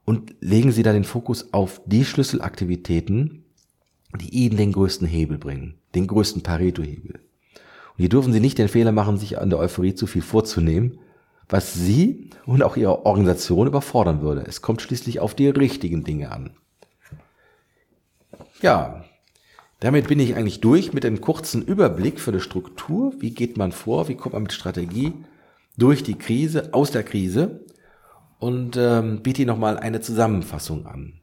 und 0.04 0.34
legen 0.40 0.72
Sie 0.72 0.82
dann 0.82 0.94
den 0.94 1.04
Fokus 1.04 1.52
auf 1.52 1.80
die 1.84 2.04
Schlüsselaktivitäten, 2.04 3.44
die 4.20 4.30
Ihnen 4.30 4.56
den 4.56 4.72
größten 4.72 5.06
Hebel 5.06 5.38
bringen 5.38 5.74
den 5.94 6.06
größten 6.06 6.42
Pareto-Hebel. 6.42 7.14
Und 7.14 7.98
hier 7.98 8.08
dürfen 8.08 8.32
Sie 8.32 8.40
nicht 8.40 8.58
den 8.58 8.68
Fehler 8.68 8.92
machen, 8.92 9.16
sich 9.16 9.38
an 9.38 9.50
der 9.50 9.58
Euphorie 9.58 9.94
zu 9.94 10.06
viel 10.06 10.22
vorzunehmen, 10.22 10.98
was 11.48 11.74
Sie 11.74 12.30
und 12.46 12.62
auch 12.62 12.76
Ihre 12.76 13.06
Organisation 13.06 13.66
überfordern 13.66 14.20
würde. 14.20 14.44
Es 14.46 14.62
kommt 14.62 14.82
schließlich 14.82 15.20
auf 15.20 15.34
die 15.34 15.48
richtigen 15.48 16.04
Dinge 16.04 16.32
an. 16.32 16.50
Ja, 18.60 19.04
damit 19.80 20.08
bin 20.08 20.20
ich 20.20 20.36
eigentlich 20.36 20.60
durch 20.60 20.92
mit 20.92 21.04
einem 21.04 21.20
kurzen 21.20 21.62
Überblick 21.62 22.20
für 22.20 22.32
die 22.32 22.40
Struktur. 22.40 23.14
Wie 23.18 23.30
geht 23.30 23.56
man 23.56 23.72
vor? 23.72 24.08
Wie 24.08 24.14
kommt 24.14 24.34
man 24.34 24.44
mit 24.44 24.52
Strategie 24.52 25.12
durch 25.76 26.02
die 26.02 26.14
Krise, 26.14 26.70
aus 26.72 26.90
der 26.90 27.02
Krise? 27.02 27.64
Und 28.38 28.76
ähm, 28.76 29.22
biete 29.22 29.42
Ihnen 29.42 29.48
nochmal 29.48 29.78
eine 29.78 30.00
Zusammenfassung 30.00 30.86
an. 30.86 31.14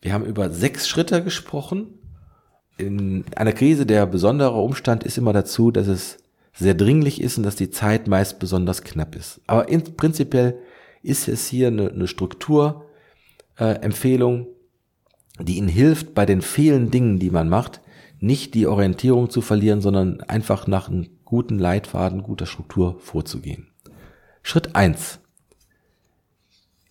Wir 0.00 0.12
haben 0.12 0.24
über 0.24 0.50
sechs 0.50 0.88
Schritte 0.88 1.22
gesprochen, 1.22 1.98
in 2.76 3.24
einer 3.36 3.52
Krise 3.52 3.86
der 3.86 4.06
besondere 4.06 4.56
Umstand 4.56 5.04
ist 5.04 5.18
immer 5.18 5.32
dazu, 5.32 5.70
dass 5.70 5.86
es 5.86 6.16
sehr 6.52 6.74
dringlich 6.74 7.20
ist 7.20 7.38
und 7.38 7.44
dass 7.44 7.54
die 7.56 7.70
Zeit 7.70 8.08
meist 8.08 8.38
besonders 8.38 8.82
knapp 8.82 9.16
ist. 9.16 9.40
Aber 9.46 9.68
in, 9.68 9.96
prinzipiell 9.96 10.58
ist 11.02 11.28
es 11.28 11.46
hier 11.46 11.68
eine, 11.68 11.90
eine 11.90 12.08
Strukturempfehlung, 12.08 14.42
äh, 14.42 14.46
die 15.40 15.56
Ihnen 15.56 15.68
hilft, 15.68 16.14
bei 16.14 16.26
den 16.26 16.42
vielen 16.42 16.90
Dingen, 16.90 17.18
die 17.18 17.30
man 17.30 17.48
macht, 17.48 17.80
nicht 18.24 18.54
die 18.54 18.66
Orientierung 18.66 19.30
zu 19.30 19.40
verlieren, 19.40 19.80
sondern 19.80 20.20
einfach 20.22 20.66
nach 20.66 20.88
einem 20.88 21.08
guten 21.24 21.58
Leitfaden, 21.58 22.22
guter 22.22 22.46
Struktur 22.46 22.98
vorzugehen. 23.00 23.68
Schritt 24.42 24.74
eins 24.74 25.20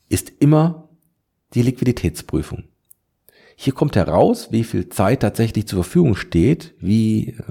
ist 0.10 0.32
immer 0.40 0.90
die 1.54 1.62
Liquiditätsprüfung. 1.62 2.66
Hier 3.56 3.74
kommt 3.74 3.96
heraus, 3.96 4.52
wie 4.52 4.64
viel 4.64 4.90
Zeit 4.90 5.22
tatsächlich 5.22 5.68
zur 5.68 5.84
Verfügung 5.84 6.16
steht, 6.16 6.74
wie 6.80 7.30
äh, 7.30 7.44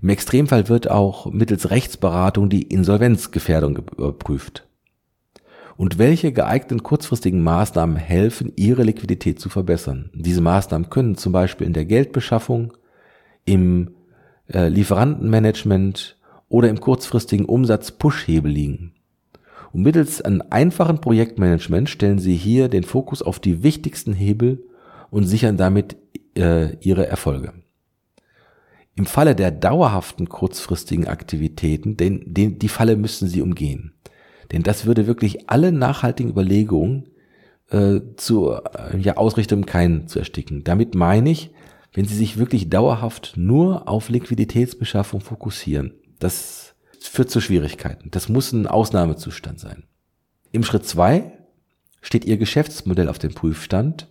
im 0.00 0.08
Extremfall 0.08 0.68
wird 0.68 0.90
auch 0.90 1.26
mittels 1.26 1.70
Rechtsberatung 1.70 2.48
die 2.48 2.62
Insolvenzgefährdung 2.62 3.76
überprüft. 3.76 4.66
Und 5.76 5.98
welche 5.98 6.32
geeigneten 6.32 6.82
kurzfristigen 6.82 7.42
Maßnahmen 7.42 7.96
helfen, 7.96 8.52
Ihre 8.56 8.82
Liquidität 8.82 9.40
zu 9.40 9.48
verbessern? 9.48 10.10
Diese 10.14 10.40
Maßnahmen 10.40 10.90
können 10.90 11.16
zum 11.16 11.32
Beispiel 11.32 11.66
in 11.66 11.72
der 11.72 11.84
Geldbeschaffung, 11.84 12.72
im 13.48 13.90
äh, 14.52 14.68
Lieferantenmanagement 14.68 16.16
oder 16.48 16.68
im 16.68 16.80
kurzfristigen 16.80 17.46
Umsatz-Push-Hebel 17.46 18.50
liegen. 18.50 18.92
Und 19.72 19.82
mittels 19.82 20.22
einem 20.22 20.42
einfachen 20.50 21.00
Projektmanagement 21.00 21.90
stellen 21.90 22.18
Sie 22.18 22.36
hier 22.36 22.68
den 22.68 22.84
Fokus 22.84 23.22
auf 23.22 23.38
die 23.38 23.62
wichtigsten 23.62 24.12
Hebel 24.12 24.64
und 25.10 25.24
sichern 25.24 25.56
damit 25.56 25.96
äh, 26.36 26.76
ihre 26.80 27.06
Erfolge. 27.06 27.52
Im 28.94 29.06
Falle 29.06 29.34
der 29.34 29.50
dauerhaften 29.50 30.28
kurzfristigen 30.28 31.06
Aktivitäten, 31.06 31.96
den, 31.96 32.34
den, 32.34 32.58
die 32.58 32.68
Falle 32.68 32.96
müssen 32.96 33.28
Sie 33.28 33.42
umgehen. 33.42 33.92
Denn 34.52 34.62
das 34.62 34.86
würde 34.86 35.06
wirklich 35.06 35.48
alle 35.50 35.72
nachhaltigen 35.72 36.30
Überlegungen 36.30 37.10
äh, 37.70 38.00
zu 38.16 38.52
äh, 38.52 38.98
ja, 38.98 39.16
Ausrichtung 39.16 39.66
keinen 39.66 40.08
zu 40.08 40.18
ersticken. 40.18 40.64
Damit 40.64 40.94
meine 40.94 41.30
ich, 41.30 41.50
wenn 41.98 42.04
Sie 42.04 42.14
sich 42.14 42.38
wirklich 42.38 42.70
dauerhaft 42.70 43.32
nur 43.34 43.88
auf 43.88 44.08
Liquiditätsbeschaffung 44.08 45.20
fokussieren, 45.20 45.94
das 46.20 46.76
führt 47.00 47.28
zu 47.28 47.40
Schwierigkeiten. 47.40 48.12
Das 48.12 48.28
muss 48.28 48.52
ein 48.52 48.68
Ausnahmezustand 48.68 49.58
sein. 49.58 49.82
Im 50.52 50.62
Schritt 50.62 50.86
zwei 50.86 51.32
steht 52.00 52.24
Ihr 52.24 52.36
Geschäftsmodell 52.36 53.08
auf 53.08 53.18
dem 53.18 53.34
Prüfstand 53.34 54.06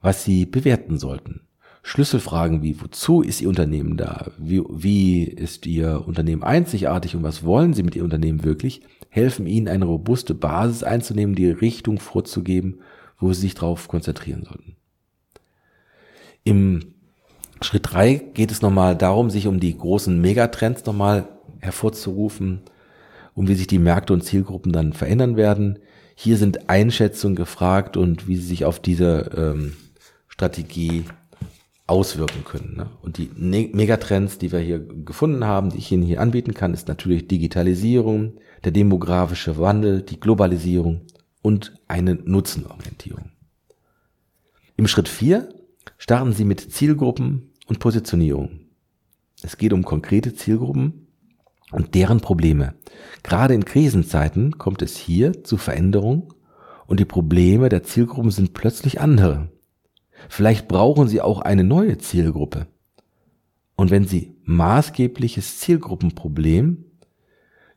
was 0.00 0.24
Sie 0.24 0.46
bewerten 0.46 0.98
sollten. 0.98 1.42
Schlüsselfragen 1.82 2.62
wie, 2.62 2.80
wozu 2.80 3.20
ist 3.20 3.42
Ihr 3.42 3.50
Unternehmen 3.50 3.98
da? 3.98 4.30
Wie, 4.38 4.62
wie 4.70 5.24
ist 5.24 5.66
Ihr 5.66 6.06
Unternehmen 6.06 6.42
einzigartig 6.42 7.16
und 7.16 7.22
was 7.22 7.44
wollen 7.44 7.74
Sie 7.74 7.82
mit 7.82 7.96
Ihrem 7.96 8.06
Unternehmen 8.06 8.44
wirklich? 8.44 8.80
Helfen 9.10 9.46
Ihnen 9.46 9.68
eine 9.68 9.84
robuste 9.84 10.34
Basis 10.34 10.84
einzunehmen, 10.84 11.34
die 11.34 11.50
Richtung 11.50 11.98
vorzugeben, 11.98 12.80
wo 13.18 13.30
Sie 13.34 13.42
sich 13.42 13.54
darauf 13.54 13.88
konzentrieren 13.88 14.44
sollten. 14.44 14.76
Im 16.42 16.95
Schritt 17.62 17.92
drei 17.92 18.14
geht 18.14 18.50
es 18.50 18.62
nochmal 18.62 18.96
darum, 18.96 19.30
sich 19.30 19.46
um 19.46 19.60
die 19.60 19.76
großen 19.76 20.20
Megatrends 20.20 20.84
nochmal 20.84 21.28
hervorzurufen, 21.60 22.62
um 23.34 23.48
wie 23.48 23.54
sich 23.54 23.66
die 23.66 23.78
Märkte 23.78 24.12
und 24.12 24.22
Zielgruppen 24.22 24.72
dann 24.72 24.92
verändern 24.92 25.36
werden. 25.36 25.78
Hier 26.14 26.36
sind 26.36 26.68
Einschätzungen 26.68 27.36
gefragt 27.36 27.96
und 27.96 28.28
wie 28.28 28.36
sie 28.36 28.46
sich 28.46 28.64
auf 28.64 28.80
diese 28.80 29.30
ähm, 29.36 29.72
Strategie 30.28 31.04
auswirken 31.86 32.44
können. 32.44 32.74
Ne? 32.76 32.90
Und 33.02 33.18
die 33.18 33.30
ne 33.36 33.70
Megatrends, 33.72 34.38
die 34.38 34.52
wir 34.52 34.58
hier 34.58 34.80
gefunden 34.80 35.44
haben, 35.44 35.70
die 35.70 35.78
ich 35.78 35.92
Ihnen 35.92 36.02
hier 36.02 36.20
anbieten 36.20 36.52
kann, 36.52 36.74
ist 36.74 36.88
natürlich 36.88 37.28
Digitalisierung, 37.28 38.38
der 38.64 38.72
demografische 38.72 39.58
Wandel, 39.58 40.02
die 40.02 40.18
Globalisierung 40.18 41.02
und 41.42 41.74
eine 41.86 42.14
Nutzenorientierung. 42.14 43.30
Im 44.76 44.88
Schritt 44.88 45.08
4 45.08 45.48
starten 45.98 46.32
Sie 46.32 46.44
mit 46.44 46.60
Zielgruppen 46.60 47.52
und 47.66 47.78
Positionierung. 47.78 48.60
Es 49.42 49.56
geht 49.56 49.72
um 49.72 49.84
konkrete 49.84 50.34
Zielgruppen 50.34 51.06
und 51.72 51.94
deren 51.94 52.20
Probleme. 52.20 52.74
Gerade 53.22 53.54
in 53.54 53.64
Krisenzeiten 53.64 54.58
kommt 54.58 54.82
es 54.82 54.96
hier 54.96 55.44
zu 55.44 55.56
Veränderungen 55.56 56.28
und 56.86 57.00
die 57.00 57.04
Probleme 57.04 57.68
der 57.68 57.82
Zielgruppen 57.82 58.30
sind 58.30 58.54
plötzlich 58.54 59.00
andere. 59.00 59.50
Vielleicht 60.28 60.68
brauchen 60.68 61.08
Sie 61.08 61.20
auch 61.20 61.40
eine 61.40 61.64
neue 61.64 61.98
Zielgruppe. 61.98 62.66
Und 63.76 63.90
wenn 63.90 64.06
Sie 64.06 64.34
maßgebliches 64.44 65.58
Zielgruppenproblem 65.58 66.84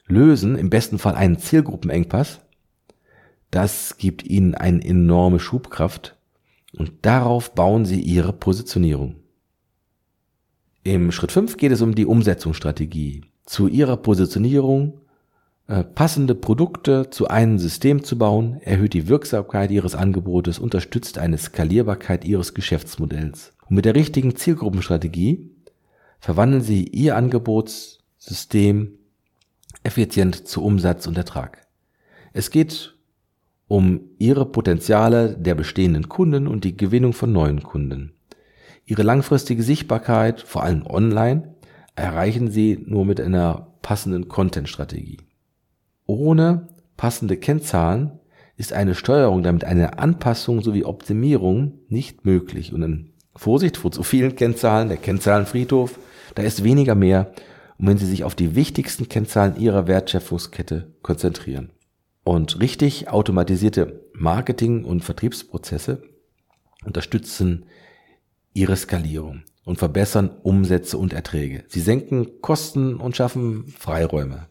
lösen, 0.06 0.58
im 0.58 0.70
besten 0.70 0.98
Fall 0.98 1.16
einen 1.16 1.38
Zielgruppenengpass, 1.38 2.40
das 3.52 3.98
gibt 3.98 4.24
Ihnen 4.24 4.56
eine 4.56 4.84
enorme 4.84 5.40
Schubkraft 5.40 6.19
und 6.78 6.94
darauf 7.02 7.54
bauen 7.56 7.86
Sie 7.86 8.02
Ihre 8.02 8.34
Positionierung. 8.34 9.16
Im 10.84 11.12
Schritt 11.12 11.32
5 11.32 11.58
geht 11.58 11.72
es 11.72 11.82
um 11.82 11.96
die 11.96 12.06
Umsetzungsstrategie. 12.06 13.26
Zu 13.46 13.68
Ihrer 13.68 13.98
Positionierung 13.98 15.02
äh, 15.68 15.84
passende 15.84 16.36
Produkte 16.36 17.10
zu 17.10 17.28
einem 17.28 17.60
System 17.60 18.04
zu 18.04 18.18
bauen, 18.18 18.60
erhöht 18.62 18.94
die 18.94 19.08
Wirksamkeit 19.08 19.72
Ihres 19.72 19.96
Angebotes, 19.96 20.58
unterstützt 20.58 21.18
eine 21.18 21.38
Skalierbarkeit 21.38 22.26
Ihres 22.26 22.54
Geschäftsmodells. 22.54 23.54
Und 23.68 23.76
mit 23.76 23.86
der 23.86 23.96
richtigen 23.96 24.36
Zielgruppenstrategie 24.36 25.52
verwandeln 26.20 26.64
Sie 26.64 26.88
Ihr 26.88 27.16
Angebotssystem 27.16 28.94
effizient 29.84 30.48
zu 30.48 30.64
Umsatz 30.64 31.08
und 31.08 31.18
Ertrag. 31.18 31.68
Es 32.34 32.52
geht 32.52 32.96
um 33.70 34.02
Ihre 34.18 34.46
Potenziale 34.48 35.38
der 35.38 35.56
bestehenden 35.56 36.10
Kunden 36.10 36.48
und 36.48 36.66
die 36.66 36.76
Gewinnung 36.76 37.14
von 37.14 37.32
neuen 37.32 37.64
Kunden. 37.64 38.12
Ihre 38.86 39.04
langfristige 39.04 39.62
Sichtbarkeit, 39.64 40.42
vor 40.42 40.64
allem 40.64 40.86
online, 40.86 41.54
erreichen 41.96 42.50
Sie 42.50 42.84
nur 42.86 43.06
mit 43.06 43.22
einer 43.22 43.68
passenden 43.84 44.28
Content-Strategie. 44.28 45.20
Ohne 46.08 46.68
passende 46.98 47.38
Kennzahlen 47.38 48.20
ist 48.58 48.74
eine 48.74 48.96
Steuerung, 48.96 49.44
damit 49.44 49.64
eine 49.64 50.00
Anpassung 50.00 50.62
sowie 50.62 50.84
Optimierung 50.84 51.74
nicht 51.90 52.26
möglich. 52.26 52.74
Und 52.74 52.82
dann 52.82 53.12
Vorsicht 53.36 53.78
vor 53.78 53.92
zu 53.92 54.02
vielen 54.02 54.36
Kennzahlen, 54.36 54.90
der 54.90 54.98
Kennzahlenfriedhof, 54.98 56.00
da 56.34 56.42
ist 56.42 56.64
weniger 56.64 56.96
mehr, 56.96 57.32
und 57.78 57.88
wenn 57.88 58.00
Sie 58.00 58.08
sich 58.08 58.24
auf 58.24 58.34
die 58.34 58.56
wichtigsten 58.56 59.08
Kennzahlen 59.08 59.58
Ihrer 59.58 59.88
Wertschöpfungskette 59.88 60.96
konzentrieren. 61.04 61.70
Und 62.30 62.60
richtig 62.60 63.08
automatisierte 63.08 64.08
Marketing- 64.14 64.86
und 64.86 65.04
Vertriebsprozesse 65.04 66.04
unterstützen 66.86 67.66
Ihre 68.54 68.76
Skalierung 68.76 69.42
und 69.66 69.80
verbessern 69.80 70.30
Umsätze 70.44 71.00
und 71.00 71.12
Erträge. 71.12 71.64
Sie 71.70 71.80
senken 71.80 72.40
Kosten 72.40 72.98
und 72.98 73.16
schaffen 73.16 73.66
Freiräume. 73.70 74.46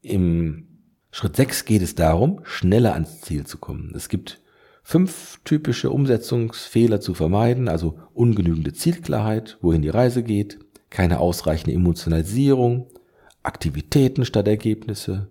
Im 0.00 0.78
Schritt 1.10 1.36
6 1.36 1.66
geht 1.66 1.82
es 1.82 1.94
darum, 1.94 2.40
schneller 2.44 2.94
ans 2.94 3.20
Ziel 3.20 3.44
zu 3.44 3.58
kommen. 3.58 3.92
Es 3.94 4.08
gibt 4.08 4.40
fünf 4.82 5.40
typische 5.44 5.90
Umsetzungsfehler 5.90 7.02
zu 7.02 7.12
vermeiden, 7.12 7.68
also 7.68 7.98
ungenügende 8.14 8.72
Zielklarheit, 8.72 9.58
wohin 9.60 9.82
die 9.82 9.90
Reise 9.90 10.22
geht, 10.22 10.58
keine 10.88 11.20
ausreichende 11.20 11.76
Emotionalisierung, 11.76 12.86
Aktivitäten 13.42 14.24
statt 14.24 14.48
Ergebnisse, 14.48 15.30